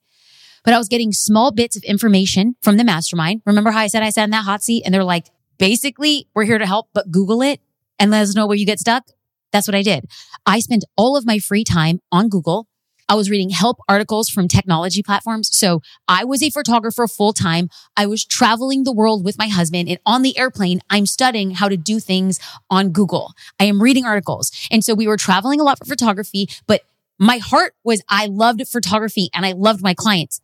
But 0.63 0.73
I 0.73 0.79
was 0.79 0.87
getting 0.87 1.11
small 1.11 1.51
bits 1.51 1.77
of 1.77 1.83
information 1.83 2.55
from 2.63 2.77
the 2.77 2.83
mastermind. 2.83 3.43
Remember 3.45 3.69
how 3.69 3.81
I 3.81 3.85
said 3.85 4.01
I 4.01 4.09
sat 4.09 4.23
in 4.23 4.31
that 4.31 4.45
hot 4.45 4.63
seat 4.63 4.81
and 4.83 4.91
they're 4.91 5.03
like, 5.03 5.27
basically, 5.59 6.27
we're 6.33 6.45
here 6.45 6.57
to 6.57 6.65
help, 6.65 6.89
but 6.91 7.11
Google 7.11 7.43
it 7.43 7.61
and 7.99 8.09
let 8.09 8.23
us 8.23 8.33
know 8.33 8.47
where 8.47 8.57
you 8.57 8.65
get 8.65 8.79
stuck. 8.79 9.03
That's 9.51 9.67
what 9.67 9.75
I 9.75 9.83
did. 9.83 10.09
I 10.47 10.57
spent 10.57 10.85
all 10.97 11.15
of 11.15 11.27
my 11.27 11.37
free 11.37 11.63
time 11.63 12.01
on 12.11 12.29
Google 12.29 12.67
I 13.07 13.15
was 13.15 13.29
reading 13.29 13.49
help 13.49 13.77
articles 13.87 14.29
from 14.29 14.47
technology 14.47 15.03
platforms. 15.03 15.55
So 15.55 15.81
I 16.07 16.23
was 16.23 16.41
a 16.41 16.49
photographer 16.49 17.07
full 17.07 17.33
time. 17.33 17.69
I 17.95 18.05
was 18.05 18.25
traveling 18.25 18.83
the 18.83 18.91
world 18.91 19.23
with 19.23 19.37
my 19.37 19.47
husband 19.47 19.89
and 19.89 19.99
on 20.05 20.21
the 20.21 20.37
airplane, 20.37 20.81
I'm 20.89 21.05
studying 21.05 21.51
how 21.51 21.69
to 21.69 21.77
do 21.77 21.99
things 21.99 22.39
on 22.69 22.89
Google. 22.89 23.33
I 23.59 23.65
am 23.65 23.81
reading 23.81 24.05
articles. 24.05 24.51
And 24.71 24.83
so 24.83 24.93
we 24.93 25.07
were 25.07 25.17
traveling 25.17 25.59
a 25.59 25.63
lot 25.63 25.77
for 25.77 25.85
photography, 25.85 26.47
but 26.67 26.81
my 27.19 27.37
heart 27.37 27.73
was 27.83 28.01
I 28.09 28.25
loved 28.25 28.67
photography 28.67 29.29
and 29.33 29.45
I 29.45 29.53
loved 29.53 29.81
my 29.81 29.93
clients, 29.93 30.41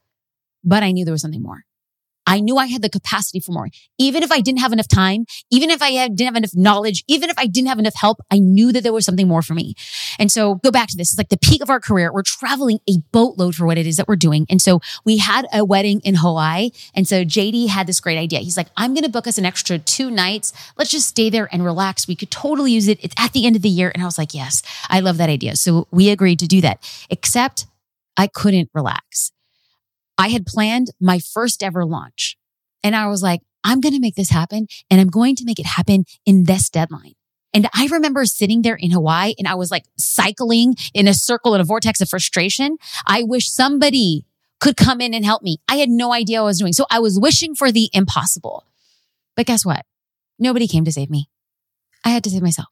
but 0.64 0.84
I 0.84 0.92
knew 0.92 1.04
there 1.04 1.12
was 1.12 1.22
something 1.22 1.42
more. 1.42 1.66
I 2.32 2.40
knew 2.40 2.56
I 2.56 2.68
had 2.68 2.82
the 2.82 2.90
capacity 2.90 3.42
for 3.42 3.52
more. 3.52 3.68
Even 3.98 4.24
if 4.24 4.32
I 4.32 4.40
didn't 4.40 4.62
have 4.62 4.72
enough 4.72 4.88
time, 4.88 5.26
even 5.52 5.70
if 5.70 5.82
I 5.82 6.08
didn't 6.08 6.28
have 6.28 6.38
enough 6.38 6.56
knowledge, 6.56 7.04
even 7.10 7.30
if 7.30 7.38
I 7.38 7.46
didn't 7.46 7.68
have 7.68 7.78
enough 7.78 7.96
help, 7.96 8.20
I 8.32 8.40
knew 8.40 8.72
that 8.72 8.84
there 8.84 8.94
was 8.94 9.06
something 9.06 9.28
more 9.28 9.42
for 9.42 9.54
me. 9.54 9.76
And 10.18 10.32
so 10.32 10.56
go 10.56 10.72
back 10.72 10.88
to 10.88 10.96
this. 10.96 11.12
It's 11.12 11.18
like 11.18 11.28
the 11.28 11.38
peak 11.38 11.62
of 11.62 11.70
our 11.70 11.82
career. 11.82 12.10
We're 12.14 12.24
traveling 12.24 12.80
a 12.88 13.00
boatload 13.12 13.56
for 13.56 13.66
what 13.66 13.78
it 13.78 13.86
is 13.86 13.98
that 13.98 14.08
we're 14.08 14.16
doing. 14.16 14.46
And 14.50 14.62
so 14.62 14.80
we 15.04 15.18
had 15.18 15.46
a 15.54 15.66
wedding 15.66 16.00
in 16.06 16.16
Hawaii. 16.16 16.72
And 16.96 17.06
so 17.06 17.26
JD 17.26 17.68
had 17.68 17.86
this 17.86 18.00
great 18.00 18.18
idea. 18.18 18.40
He's 18.40 18.56
like, 18.56 18.68
I'm 18.78 18.94
going 18.94 19.04
to 19.04 19.10
book 19.10 19.28
us 19.28 19.38
an 19.38 19.46
extra 19.46 19.78
two 19.78 20.10
nights. 20.10 20.54
Let's 20.78 20.92
just 20.92 21.10
stay 21.10 21.30
there 21.30 21.50
and 21.52 21.66
relax. 21.66 22.08
We 22.08 22.16
could 22.16 22.32
totally 22.32 22.72
use 22.72 22.88
it. 22.88 23.04
It's 23.04 23.16
at 23.18 23.34
the 23.34 23.46
end 23.46 23.58
of 23.58 23.62
the 23.62 23.70
year. 23.70 23.92
And 23.94 24.02
I 24.02 24.06
was 24.06 24.18
like, 24.18 24.34
yes, 24.34 24.64
I 24.88 25.02
love 25.02 25.18
that 25.18 25.30
idea. 25.30 25.58
So 25.58 25.86
we 25.92 26.10
agreed 26.10 26.40
to 26.40 26.48
do 26.48 26.62
that, 26.62 26.80
except 27.10 27.68
I 28.16 28.28
couldn't 28.28 28.70
relax. 28.74 29.34
I 30.22 30.28
had 30.30 30.46
planned 30.46 30.92
my 31.00 31.18
first 31.18 31.64
ever 31.64 31.84
launch 31.84 32.38
and 32.84 32.96
I 32.96 33.08
was 33.08 33.24
like, 33.24 33.42
I'm 33.64 33.82
going 33.82 33.96
to 33.96 34.00
make 34.00 34.14
this 34.14 34.30
happen 34.30 34.68
and 34.92 35.02
I'm 35.02 35.08
going 35.08 35.36
to 35.38 35.46
make 35.46 35.60
it 35.60 35.66
happen 35.66 36.06
in 36.28 36.44
this 36.44 36.70
deadline. 36.70 37.14
And 37.56 37.68
I 37.74 37.88
remember 37.88 38.24
sitting 38.26 38.62
there 38.62 38.76
in 38.76 38.92
Hawaii 38.92 39.34
and 39.40 39.48
I 39.48 39.56
was 39.56 39.72
like 39.72 39.86
cycling 39.98 40.76
in 40.94 41.08
a 41.08 41.16
circle 41.16 41.56
in 41.56 41.62
a 41.62 41.64
vortex 41.64 42.02
of 42.02 42.10
frustration. 42.10 42.78
I 43.08 43.24
wish 43.24 43.50
somebody 43.50 44.28
could 44.60 44.78
come 44.78 45.02
in 45.02 45.16
and 45.16 45.26
help 45.26 45.42
me. 45.42 45.58
I 45.68 45.78
had 45.78 45.90
no 45.90 46.14
idea 46.14 46.42
what 46.42 46.44
I 46.44 46.50
was 46.50 46.60
doing. 46.60 46.74
So 46.74 46.86
I 46.92 47.00
was 47.00 47.20
wishing 47.20 47.56
for 47.56 47.72
the 47.72 47.90
impossible. 47.92 48.68
But 49.36 49.48
guess 49.48 49.66
what? 49.66 49.88
Nobody 50.38 50.68
came 50.68 50.86
to 50.86 50.92
save 50.92 51.10
me. 51.10 51.30
I 52.06 52.10
had 52.10 52.24
to 52.26 52.30
save 52.30 52.44
myself. 52.44 52.70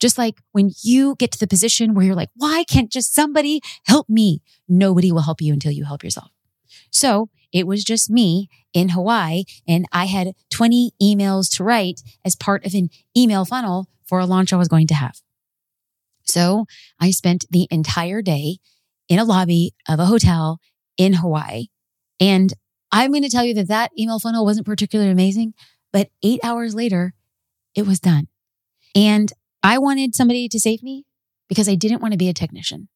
Just 0.00 0.18
like 0.18 0.34
when 0.52 0.70
you 0.82 1.16
get 1.18 1.32
to 1.32 1.38
the 1.38 1.46
position 1.46 1.94
where 1.94 2.04
you're 2.04 2.14
like, 2.14 2.30
why 2.36 2.64
can't 2.64 2.92
just 2.92 3.14
somebody 3.14 3.62
help 3.86 4.06
me? 4.10 4.42
Nobody 4.68 5.10
will 5.10 5.22
help 5.22 5.40
you 5.40 5.54
until 5.54 5.72
you 5.72 5.84
help 5.84 6.04
yourself. 6.04 6.30
So 6.90 7.28
it 7.52 7.66
was 7.66 7.84
just 7.84 8.10
me 8.10 8.48
in 8.72 8.90
Hawaii 8.90 9.44
and 9.66 9.86
I 9.92 10.06
had 10.06 10.32
20 10.50 10.92
emails 11.02 11.54
to 11.56 11.64
write 11.64 12.00
as 12.24 12.36
part 12.36 12.64
of 12.64 12.74
an 12.74 12.90
email 13.16 13.44
funnel 13.44 13.88
for 14.04 14.20
a 14.20 14.26
launch 14.26 14.52
I 14.52 14.56
was 14.56 14.68
going 14.68 14.86
to 14.88 14.94
have. 14.94 15.20
So 16.24 16.66
I 17.00 17.10
spent 17.10 17.44
the 17.50 17.66
entire 17.70 18.22
day 18.22 18.58
in 19.08 19.18
a 19.18 19.24
lobby 19.24 19.74
of 19.88 19.98
a 19.98 20.06
hotel 20.06 20.60
in 20.96 21.14
Hawaii. 21.14 21.66
And 22.20 22.52
I'm 22.92 23.10
going 23.10 23.22
to 23.22 23.28
tell 23.28 23.44
you 23.44 23.54
that 23.54 23.68
that 23.68 23.90
email 23.98 24.20
funnel 24.20 24.44
wasn't 24.44 24.66
particularly 24.66 25.10
amazing, 25.10 25.54
but 25.92 26.08
eight 26.22 26.40
hours 26.44 26.74
later, 26.74 27.14
it 27.74 27.86
was 27.86 27.98
done. 27.98 28.28
And 28.94 29.32
I 29.62 29.78
wanted 29.78 30.14
somebody 30.14 30.48
to 30.48 30.60
save 30.60 30.82
me 30.82 31.04
because 31.48 31.68
I 31.68 31.74
didn't 31.74 32.00
want 32.00 32.12
to 32.12 32.18
be 32.18 32.28
a 32.28 32.34
technician. 32.34 32.88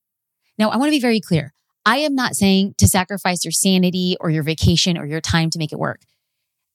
Now, 0.58 0.70
I 0.70 0.76
want 0.76 0.88
to 0.88 0.96
be 0.96 1.00
very 1.00 1.20
clear. 1.20 1.52
I 1.86 1.98
am 1.98 2.14
not 2.14 2.34
saying 2.34 2.74
to 2.78 2.88
sacrifice 2.88 3.44
your 3.44 3.52
sanity 3.52 4.16
or 4.20 4.30
your 4.30 4.42
vacation 4.42 4.96
or 4.96 5.06
your 5.06 5.20
time 5.20 5.50
to 5.50 5.58
make 5.58 5.72
it 5.72 5.78
work. 5.78 6.00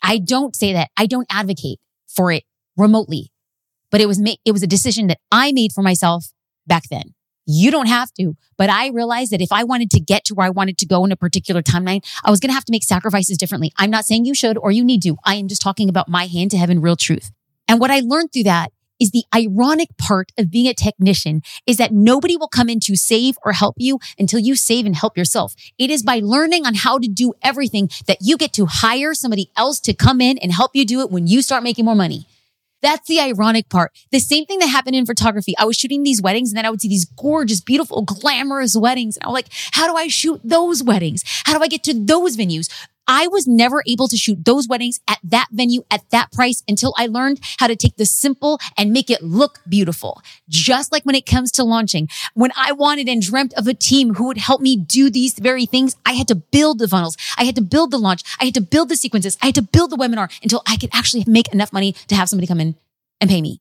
I 0.03 0.17
don't 0.17 0.55
say 0.55 0.73
that. 0.73 0.89
I 0.95 1.05
don't 1.05 1.27
advocate 1.29 1.79
for 2.07 2.31
it 2.31 2.43
remotely, 2.77 3.31
but 3.91 4.01
it 4.01 4.07
was 4.07 4.19
ma- 4.19 4.35
it 4.45 4.51
was 4.51 4.63
a 4.63 4.67
decision 4.67 5.07
that 5.07 5.19
I 5.31 5.51
made 5.51 5.73
for 5.73 5.81
myself 5.81 6.27
back 6.67 6.83
then. 6.89 7.15
You 7.45 7.71
don't 7.71 7.87
have 7.87 8.13
to, 8.13 8.35
but 8.57 8.69
I 8.69 8.89
realized 8.89 9.31
that 9.31 9.41
if 9.41 9.51
I 9.51 9.63
wanted 9.63 9.89
to 9.91 9.99
get 9.99 10.23
to 10.25 10.35
where 10.35 10.45
I 10.45 10.51
wanted 10.51 10.77
to 10.77 10.85
go 10.85 11.03
in 11.03 11.11
a 11.11 11.15
particular 11.15 11.63
timeline, 11.63 12.05
I 12.23 12.29
was 12.29 12.39
going 12.39 12.49
to 12.49 12.53
have 12.53 12.65
to 12.65 12.71
make 12.71 12.83
sacrifices 12.83 13.39
differently. 13.39 13.71
I'm 13.75 13.89
not 13.89 14.05
saying 14.05 14.25
you 14.25 14.35
should 14.35 14.55
or 14.57 14.71
you 14.71 14.85
need 14.85 15.01
to. 15.03 15.17
I 15.25 15.35
am 15.35 15.47
just 15.47 15.61
talking 15.61 15.89
about 15.89 16.07
my 16.07 16.27
hand 16.27 16.51
to 16.51 16.57
heaven 16.57 16.79
real 16.79 16.95
truth. 16.95 17.31
And 17.67 17.79
what 17.79 17.89
I 17.89 18.01
learned 18.01 18.31
through 18.31 18.43
that 18.43 18.71
is 18.99 19.11
the 19.11 19.23
ironic 19.33 19.89
part 19.97 20.31
of 20.37 20.51
being 20.51 20.67
a 20.67 20.73
technician 20.73 21.41
is 21.65 21.77
that 21.77 21.91
nobody 21.91 22.35
will 22.37 22.47
come 22.47 22.69
in 22.69 22.79
to 22.81 22.95
save 22.95 23.37
or 23.43 23.53
help 23.53 23.75
you 23.77 23.99
until 24.17 24.39
you 24.39 24.55
save 24.55 24.85
and 24.85 24.95
help 24.95 25.17
yourself. 25.17 25.55
It 25.77 25.89
is 25.89 26.03
by 26.03 26.19
learning 26.23 26.65
on 26.65 26.75
how 26.75 26.99
to 26.99 27.07
do 27.07 27.33
everything 27.41 27.89
that 28.07 28.17
you 28.21 28.37
get 28.37 28.53
to 28.53 28.65
hire 28.65 29.13
somebody 29.13 29.51
else 29.55 29.79
to 29.81 29.93
come 29.93 30.21
in 30.21 30.37
and 30.39 30.51
help 30.51 30.71
you 30.73 30.85
do 30.85 31.01
it 31.01 31.11
when 31.11 31.27
you 31.27 31.41
start 31.41 31.63
making 31.63 31.85
more 31.85 31.95
money. 31.95 32.25
That's 32.81 33.07
the 33.07 33.19
ironic 33.19 33.69
part. 33.69 33.91
The 34.11 34.19
same 34.19 34.45
thing 34.45 34.59
that 34.59 34.67
happened 34.67 34.95
in 34.95 35.05
photography. 35.05 35.53
I 35.57 35.65
was 35.65 35.75
shooting 35.75 36.03
these 36.03 36.21
weddings 36.21 36.51
and 36.51 36.57
then 36.57 36.65
I 36.65 36.69
would 36.69 36.81
see 36.81 36.87
these 36.87 37.05
gorgeous, 37.05 37.61
beautiful, 37.61 38.03
glamorous 38.03 38.75
weddings. 38.75 39.17
And 39.17 39.25
I 39.25 39.27
was 39.27 39.33
like, 39.33 39.49
how 39.71 39.87
do 39.87 39.95
I 39.95 40.07
shoot 40.07 40.39
those 40.43 40.81
weddings? 40.81 41.23
How 41.45 41.57
do 41.57 41.63
I 41.63 41.67
get 41.67 41.83
to 41.83 41.93
those 41.93 42.37
venues? 42.37 42.69
I 43.09 43.27
was 43.27 43.47
never 43.47 43.81
able 43.87 44.07
to 44.07 44.15
shoot 44.15 44.45
those 44.45 44.67
weddings 44.67 44.99
at 45.07 45.17
that 45.23 45.47
venue 45.51 45.81
at 45.89 46.07
that 46.11 46.31
price 46.31 46.61
until 46.67 46.93
I 46.95 47.07
learned 47.07 47.39
how 47.57 47.65
to 47.65 47.75
take 47.75 47.95
the 47.95 48.05
simple 48.05 48.59
and 48.77 48.93
make 48.93 49.09
it 49.09 49.23
look 49.23 49.61
beautiful. 49.67 50.21
Just 50.47 50.91
like 50.91 51.03
when 51.07 51.15
it 51.15 51.25
comes 51.25 51.51
to 51.53 51.63
launching, 51.63 52.07
when 52.35 52.51
I 52.55 52.71
wanted 52.71 53.09
and 53.09 53.19
dreamt 53.19 53.55
of 53.55 53.65
a 53.65 53.73
team 53.73 54.13
who 54.13 54.27
would 54.27 54.37
help 54.37 54.61
me 54.61 54.77
do 54.77 55.09
these 55.09 55.33
very 55.39 55.65
things, 55.65 55.95
I 56.05 56.13
had 56.13 56.27
to 56.27 56.35
build 56.35 56.77
the 56.77 56.87
funnels. 56.87 57.17
I 57.35 57.45
had 57.45 57.55
to 57.55 57.63
build 57.63 57.89
the 57.89 57.97
launch. 57.97 58.21
I 58.39 58.45
had 58.45 58.53
to 58.53 58.61
build 58.61 58.89
the 58.89 58.95
sequences. 58.95 59.39
I 59.41 59.47
had 59.47 59.55
to 59.55 59.63
build 59.63 59.89
the 59.89 59.97
webinar 59.97 60.29
until 60.43 60.61
I 60.67 60.77
could 60.77 60.91
actually 60.93 61.23
make 61.25 61.51
enough 61.51 61.73
money 61.73 61.93
to 62.09 62.15
have 62.15 62.29
somebody 62.29 62.45
come 62.45 62.61
in 62.61 62.75
and 63.19 63.27
pay 63.27 63.41
me. 63.41 63.59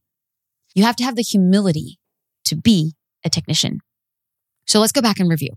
You 0.74 0.84
have 0.84 0.96
to 0.96 1.04
have 1.04 1.16
the 1.16 1.22
humility 1.22 1.98
to 2.44 2.54
be 2.54 2.92
a 3.24 3.30
technician. 3.30 3.80
So 4.66 4.78
let's 4.78 4.92
go 4.92 5.00
back 5.00 5.18
and 5.18 5.30
review 5.30 5.54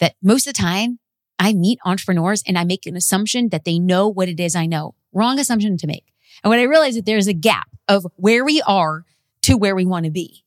that 0.00 0.16
most 0.20 0.48
of 0.48 0.54
the 0.54 0.60
time 0.60 0.98
I 1.42 1.54
meet 1.54 1.80
entrepreneurs 1.84 2.44
and 2.46 2.56
I 2.56 2.62
make 2.62 2.86
an 2.86 2.96
assumption 2.96 3.48
that 3.48 3.64
they 3.64 3.80
know 3.80 4.06
what 4.06 4.28
it 4.28 4.38
is 4.38 4.54
I 4.54 4.66
know. 4.66 4.94
Wrong 5.12 5.40
assumption 5.40 5.76
to 5.76 5.88
make. 5.88 6.04
And 6.44 6.50
when 6.50 6.60
I 6.60 6.62
realize 6.62 6.94
that 6.94 7.04
there's 7.04 7.26
a 7.26 7.34
gap 7.34 7.66
of 7.88 8.06
where 8.14 8.44
we 8.44 8.62
are 8.62 9.04
to 9.42 9.56
where 9.56 9.74
we 9.74 9.84
want 9.84 10.04
to 10.04 10.12
be. 10.12 10.44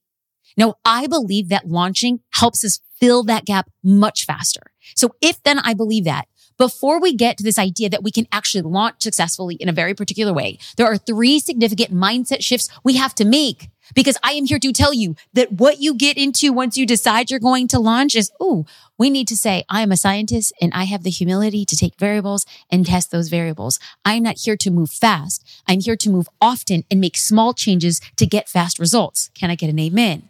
Now, 0.55 0.75
I 0.85 1.07
believe 1.07 1.49
that 1.49 1.67
launching 1.67 2.21
helps 2.35 2.63
us 2.63 2.79
fill 2.97 3.23
that 3.25 3.43
gap 3.43 3.69
much 3.83 4.25
faster. 4.25 4.71
So 4.95 5.09
if 5.21 5.43
then 5.43 5.59
I 5.59 5.73
believe 5.73 6.05
that, 6.05 6.29
before 6.57 7.01
we 7.01 7.13
get 7.13 7.37
to 7.37 7.43
this 7.43 7.59
idea 7.59 7.89
that 7.89 8.03
we 8.03 8.11
can 8.11 8.25
actually 8.31 8.61
launch 8.61 9.03
successfully 9.03 9.55
in 9.55 9.67
a 9.67 9.73
very 9.73 9.93
particular 9.93 10.31
way, 10.31 10.59
there 10.77 10.87
are 10.87 10.95
three 10.95 11.39
significant 11.39 11.93
mindset 11.93 12.41
shifts 12.41 12.69
we 12.85 12.95
have 12.95 13.13
to 13.15 13.25
make 13.25 13.67
because 13.93 14.17
I 14.23 14.31
am 14.31 14.45
here 14.45 14.59
to 14.59 14.71
tell 14.71 14.93
you 14.93 15.15
that 15.33 15.51
what 15.53 15.79
you 15.79 15.93
get 15.93 16.17
into 16.17 16.51
once 16.51 16.77
you 16.77 16.85
decide 16.85 17.29
you're 17.29 17.39
going 17.39 17.67
to 17.69 17.79
launch 17.79 18.15
is, 18.15 18.31
oh, 18.39 18.65
we 18.97 19.09
need 19.09 19.27
to 19.27 19.37
say, 19.37 19.63
I 19.69 19.81
am 19.81 19.91
a 19.91 19.97
scientist 19.97 20.53
and 20.61 20.73
I 20.73 20.85
have 20.85 21.03
the 21.03 21.09
humility 21.09 21.65
to 21.65 21.75
take 21.75 21.99
variables 21.99 22.45
and 22.71 22.85
test 22.85 23.11
those 23.11 23.29
variables. 23.29 23.79
I'm 24.03 24.23
not 24.23 24.39
here 24.39 24.57
to 24.57 24.71
move 24.71 24.91
fast. 24.91 25.45
I'm 25.67 25.81
here 25.81 25.97
to 25.97 26.09
move 26.09 26.27
often 26.41 26.83
and 26.89 26.99
make 26.99 27.17
small 27.17 27.53
changes 27.53 27.99
to 28.15 28.25
get 28.25 28.49
fast 28.49 28.79
results. 28.79 29.29
Can 29.35 29.49
I 29.49 29.55
get 29.55 29.69
an 29.69 29.79
amen? 29.79 30.29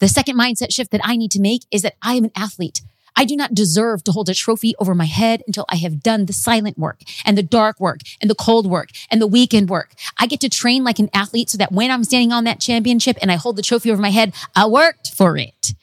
The 0.00 0.08
second 0.08 0.38
mindset 0.38 0.72
shift 0.72 0.90
that 0.92 1.00
I 1.04 1.16
need 1.16 1.30
to 1.32 1.40
make 1.40 1.62
is 1.70 1.82
that 1.82 1.96
I 2.02 2.14
am 2.14 2.24
an 2.24 2.32
athlete. 2.36 2.82
I 3.18 3.24
do 3.24 3.34
not 3.34 3.52
deserve 3.52 4.04
to 4.04 4.12
hold 4.12 4.28
a 4.28 4.34
trophy 4.34 4.74
over 4.78 4.94
my 4.94 5.06
head 5.06 5.42
until 5.48 5.64
I 5.68 5.74
have 5.74 6.04
done 6.04 6.26
the 6.26 6.32
silent 6.32 6.78
work 6.78 7.00
and 7.24 7.36
the 7.36 7.42
dark 7.42 7.80
work 7.80 7.98
and 8.20 8.30
the 8.30 8.36
cold 8.36 8.64
work 8.70 8.90
and 9.10 9.20
the 9.20 9.26
weekend 9.26 9.68
work. 9.68 9.94
I 10.18 10.28
get 10.28 10.38
to 10.42 10.48
train 10.48 10.84
like 10.84 11.00
an 11.00 11.10
athlete 11.12 11.50
so 11.50 11.58
that 11.58 11.72
when 11.72 11.90
I'm 11.90 12.04
standing 12.04 12.30
on 12.30 12.44
that 12.44 12.60
championship 12.60 13.18
and 13.20 13.32
I 13.32 13.34
hold 13.34 13.56
the 13.56 13.62
trophy 13.62 13.90
over 13.90 14.00
my 14.00 14.10
head, 14.10 14.36
I 14.54 14.68
worked 14.68 15.10
for 15.10 15.36
it. 15.36 15.74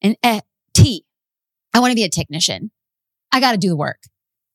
And 0.00 0.16
uh, 0.22 0.42
T, 0.72 1.04
I 1.74 1.80
want 1.80 1.90
to 1.90 1.96
be 1.96 2.04
a 2.04 2.08
technician. 2.08 2.70
I 3.32 3.40
got 3.40 3.52
to 3.52 3.58
do 3.58 3.70
the 3.70 3.76
work. 3.76 4.04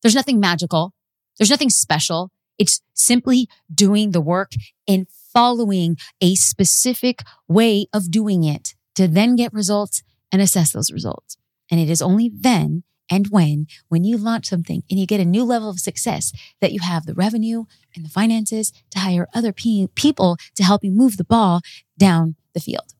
There's 0.00 0.14
nothing 0.14 0.40
magical. 0.40 0.94
There's 1.38 1.50
nothing 1.50 1.68
special. 1.68 2.30
It's 2.56 2.80
simply 2.94 3.50
doing 3.72 4.12
the 4.12 4.22
work 4.22 4.52
and 4.88 5.06
following 5.34 5.98
a 6.22 6.36
specific 6.36 7.22
way 7.48 7.86
of 7.92 8.10
doing 8.10 8.44
it 8.44 8.74
to 8.94 9.08
then 9.08 9.36
get 9.36 9.52
results 9.52 10.02
and 10.32 10.40
assess 10.40 10.72
those 10.72 10.90
results. 10.90 11.36
And 11.70 11.80
it 11.80 11.90
is 11.90 12.02
only 12.02 12.30
then 12.32 12.82
and 13.10 13.28
when, 13.28 13.66
when 13.88 14.04
you 14.04 14.16
launch 14.16 14.46
something 14.46 14.82
and 14.90 14.98
you 14.98 15.06
get 15.06 15.20
a 15.20 15.24
new 15.24 15.44
level 15.44 15.68
of 15.68 15.78
success, 15.78 16.32
that 16.60 16.72
you 16.72 16.80
have 16.80 17.06
the 17.06 17.14
revenue 17.14 17.64
and 17.94 18.04
the 18.04 18.08
finances 18.08 18.72
to 18.90 19.00
hire 19.00 19.28
other 19.34 19.52
pe- 19.52 19.88
people 19.94 20.36
to 20.54 20.64
help 20.64 20.82
you 20.82 20.90
move 20.90 21.16
the 21.16 21.24
ball 21.24 21.60
down 21.98 22.34
the 22.54 22.60
field. 22.60 22.94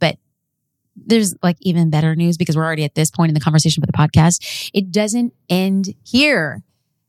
But 0.00 0.18
there's 0.96 1.34
like 1.42 1.56
even 1.60 1.90
better 1.90 2.16
news 2.16 2.36
because 2.36 2.56
we're 2.56 2.64
already 2.64 2.84
at 2.84 2.94
this 2.94 3.10
point 3.10 3.30
in 3.30 3.34
the 3.34 3.40
conversation 3.40 3.80
with 3.80 3.90
the 3.90 3.96
podcast. 3.96 4.70
It 4.74 4.90
doesn't 4.90 5.32
end 5.48 5.94
here. 6.02 6.62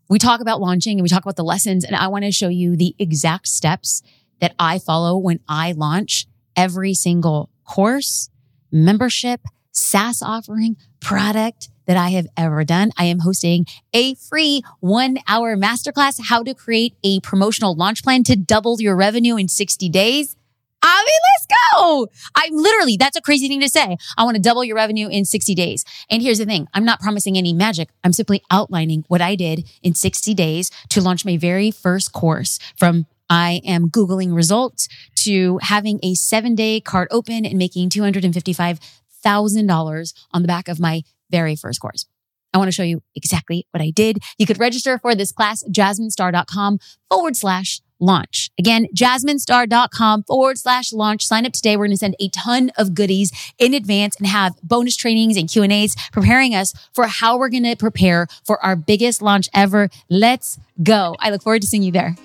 We 0.07 0.19
talk 0.19 0.39
about 0.39 0.61
launching 0.61 0.99
and 0.99 1.03
we 1.03 1.09
talk 1.09 1.23
about 1.23 1.35
the 1.35 1.43
lessons, 1.43 1.83
and 1.83 1.95
I 1.95 2.07
want 2.07 2.25
to 2.25 2.31
show 2.31 2.47
you 2.47 2.75
the 2.75 2.95
exact 2.99 3.47
steps 3.47 4.03
that 4.39 4.53
I 4.59 4.77
follow 4.77 5.17
when 5.17 5.39
I 5.47 5.71
launch 5.71 6.27
every 6.55 6.93
single 6.93 7.49
course, 7.63 8.29
membership, 8.71 9.41
SaaS 9.71 10.21
offering, 10.21 10.77
product 11.05 11.69
that 11.85 11.97
I 11.97 12.09
have 12.09 12.25
ever 12.35 12.63
done. 12.63 12.89
I 12.97 13.05
am 13.05 13.19
hosting 13.19 13.67
a 13.93 14.15
free 14.15 14.63
one 14.79 15.19
hour 15.27 15.55
masterclass, 15.55 16.19
how 16.19 16.41
to 16.41 16.55
create 16.55 16.95
a 17.03 17.19
promotional 17.19 17.75
launch 17.75 18.03
plan 18.03 18.23
to 18.23 18.35
double 18.35 18.81
your 18.81 18.95
revenue 18.95 19.35
in 19.35 19.47
60 19.47 19.87
days. 19.89 20.35
I 20.81 21.05
mean, 21.05 21.19
let's 21.31 21.47
go. 21.75 22.07
I'm 22.35 22.55
literally, 22.55 22.97
that's 22.97 23.15
a 23.15 23.21
crazy 23.21 23.47
thing 23.47 23.59
to 23.59 23.69
say. 23.69 23.97
I 24.17 24.23
want 24.23 24.35
to 24.35 24.41
double 24.41 24.63
your 24.63 24.75
revenue 24.75 25.07
in 25.07 25.25
60 25.25 25.53
days. 25.53 25.85
And 26.09 26.23
here's 26.23 26.39
the 26.39 26.45
thing. 26.45 26.67
I'm 26.73 26.85
not 26.85 26.99
promising 27.01 27.37
any 27.37 27.53
magic. 27.53 27.89
I'm 28.03 28.13
simply 28.13 28.41
outlining 28.49 29.05
what 29.07 29.21
I 29.21 29.35
did 29.35 29.69
in 29.83 29.93
60 29.93 30.33
days 30.33 30.71
to 30.89 31.01
launch 31.01 31.23
my 31.23 31.37
very 31.37 31.69
first 31.69 32.13
course 32.13 32.57
from 32.77 33.05
I 33.29 33.61
am 33.65 33.89
Googling 33.89 34.35
results 34.35 34.87
to 35.17 35.59
having 35.61 35.99
a 36.03 36.13
seven 36.15 36.55
day 36.55 36.79
cart 36.79 37.09
open 37.11 37.45
and 37.45 37.57
making 37.57 37.89
$255,000 37.89 38.79
on 39.25 40.41
the 40.41 40.47
back 40.47 40.67
of 40.67 40.79
my 40.79 41.03
very 41.29 41.55
first 41.55 41.79
course. 41.79 42.05
I 42.53 42.57
want 42.57 42.69
to 42.69 42.71
show 42.71 42.83
you 42.83 43.01
exactly 43.15 43.67
what 43.71 43.81
I 43.81 43.89
did. 43.89 44.19
You 44.37 44.45
could 44.45 44.59
register 44.59 44.97
for 44.97 45.13
this 45.13 45.33
class, 45.33 45.61
jasminestar.com 45.69 46.79
forward 47.09 47.35
slash 47.35 47.81
launch. 47.99 48.49
Again, 48.57 48.87
jasminestar.com 48.95 50.23
forward 50.23 50.57
slash 50.57 50.93
launch. 50.93 51.25
Sign 51.25 51.45
up 51.45 51.53
today. 51.53 51.75
We're 51.75 51.87
going 51.87 51.91
to 51.91 51.97
send 51.97 52.15
a 52.19 52.29
ton 52.29 52.71
of 52.77 52.93
goodies 52.93 53.53
in 53.57 53.73
advance 53.73 54.15
and 54.17 54.27
have 54.27 54.53
bonus 54.63 54.95
trainings 54.95 55.35
and 55.37 55.49
Q 55.49 55.63
and 55.63 55.73
A's 55.73 55.95
preparing 56.13 56.55
us 56.55 56.73
for 56.93 57.07
how 57.07 57.37
we're 57.37 57.49
going 57.49 57.63
to 57.63 57.75
prepare 57.75 58.27
for 58.45 58.63
our 58.63 58.75
biggest 58.77 59.21
launch 59.21 59.49
ever. 59.53 59.89
Let's 60.09 60.57
go. 60.81 61.15
I 61.19 61.31
look 61.31 61.43
forward 61.43 61.61
to 61.61 61.67
seeing 61.67 61.83
you 61.83 61.91
there. 61.91 62.15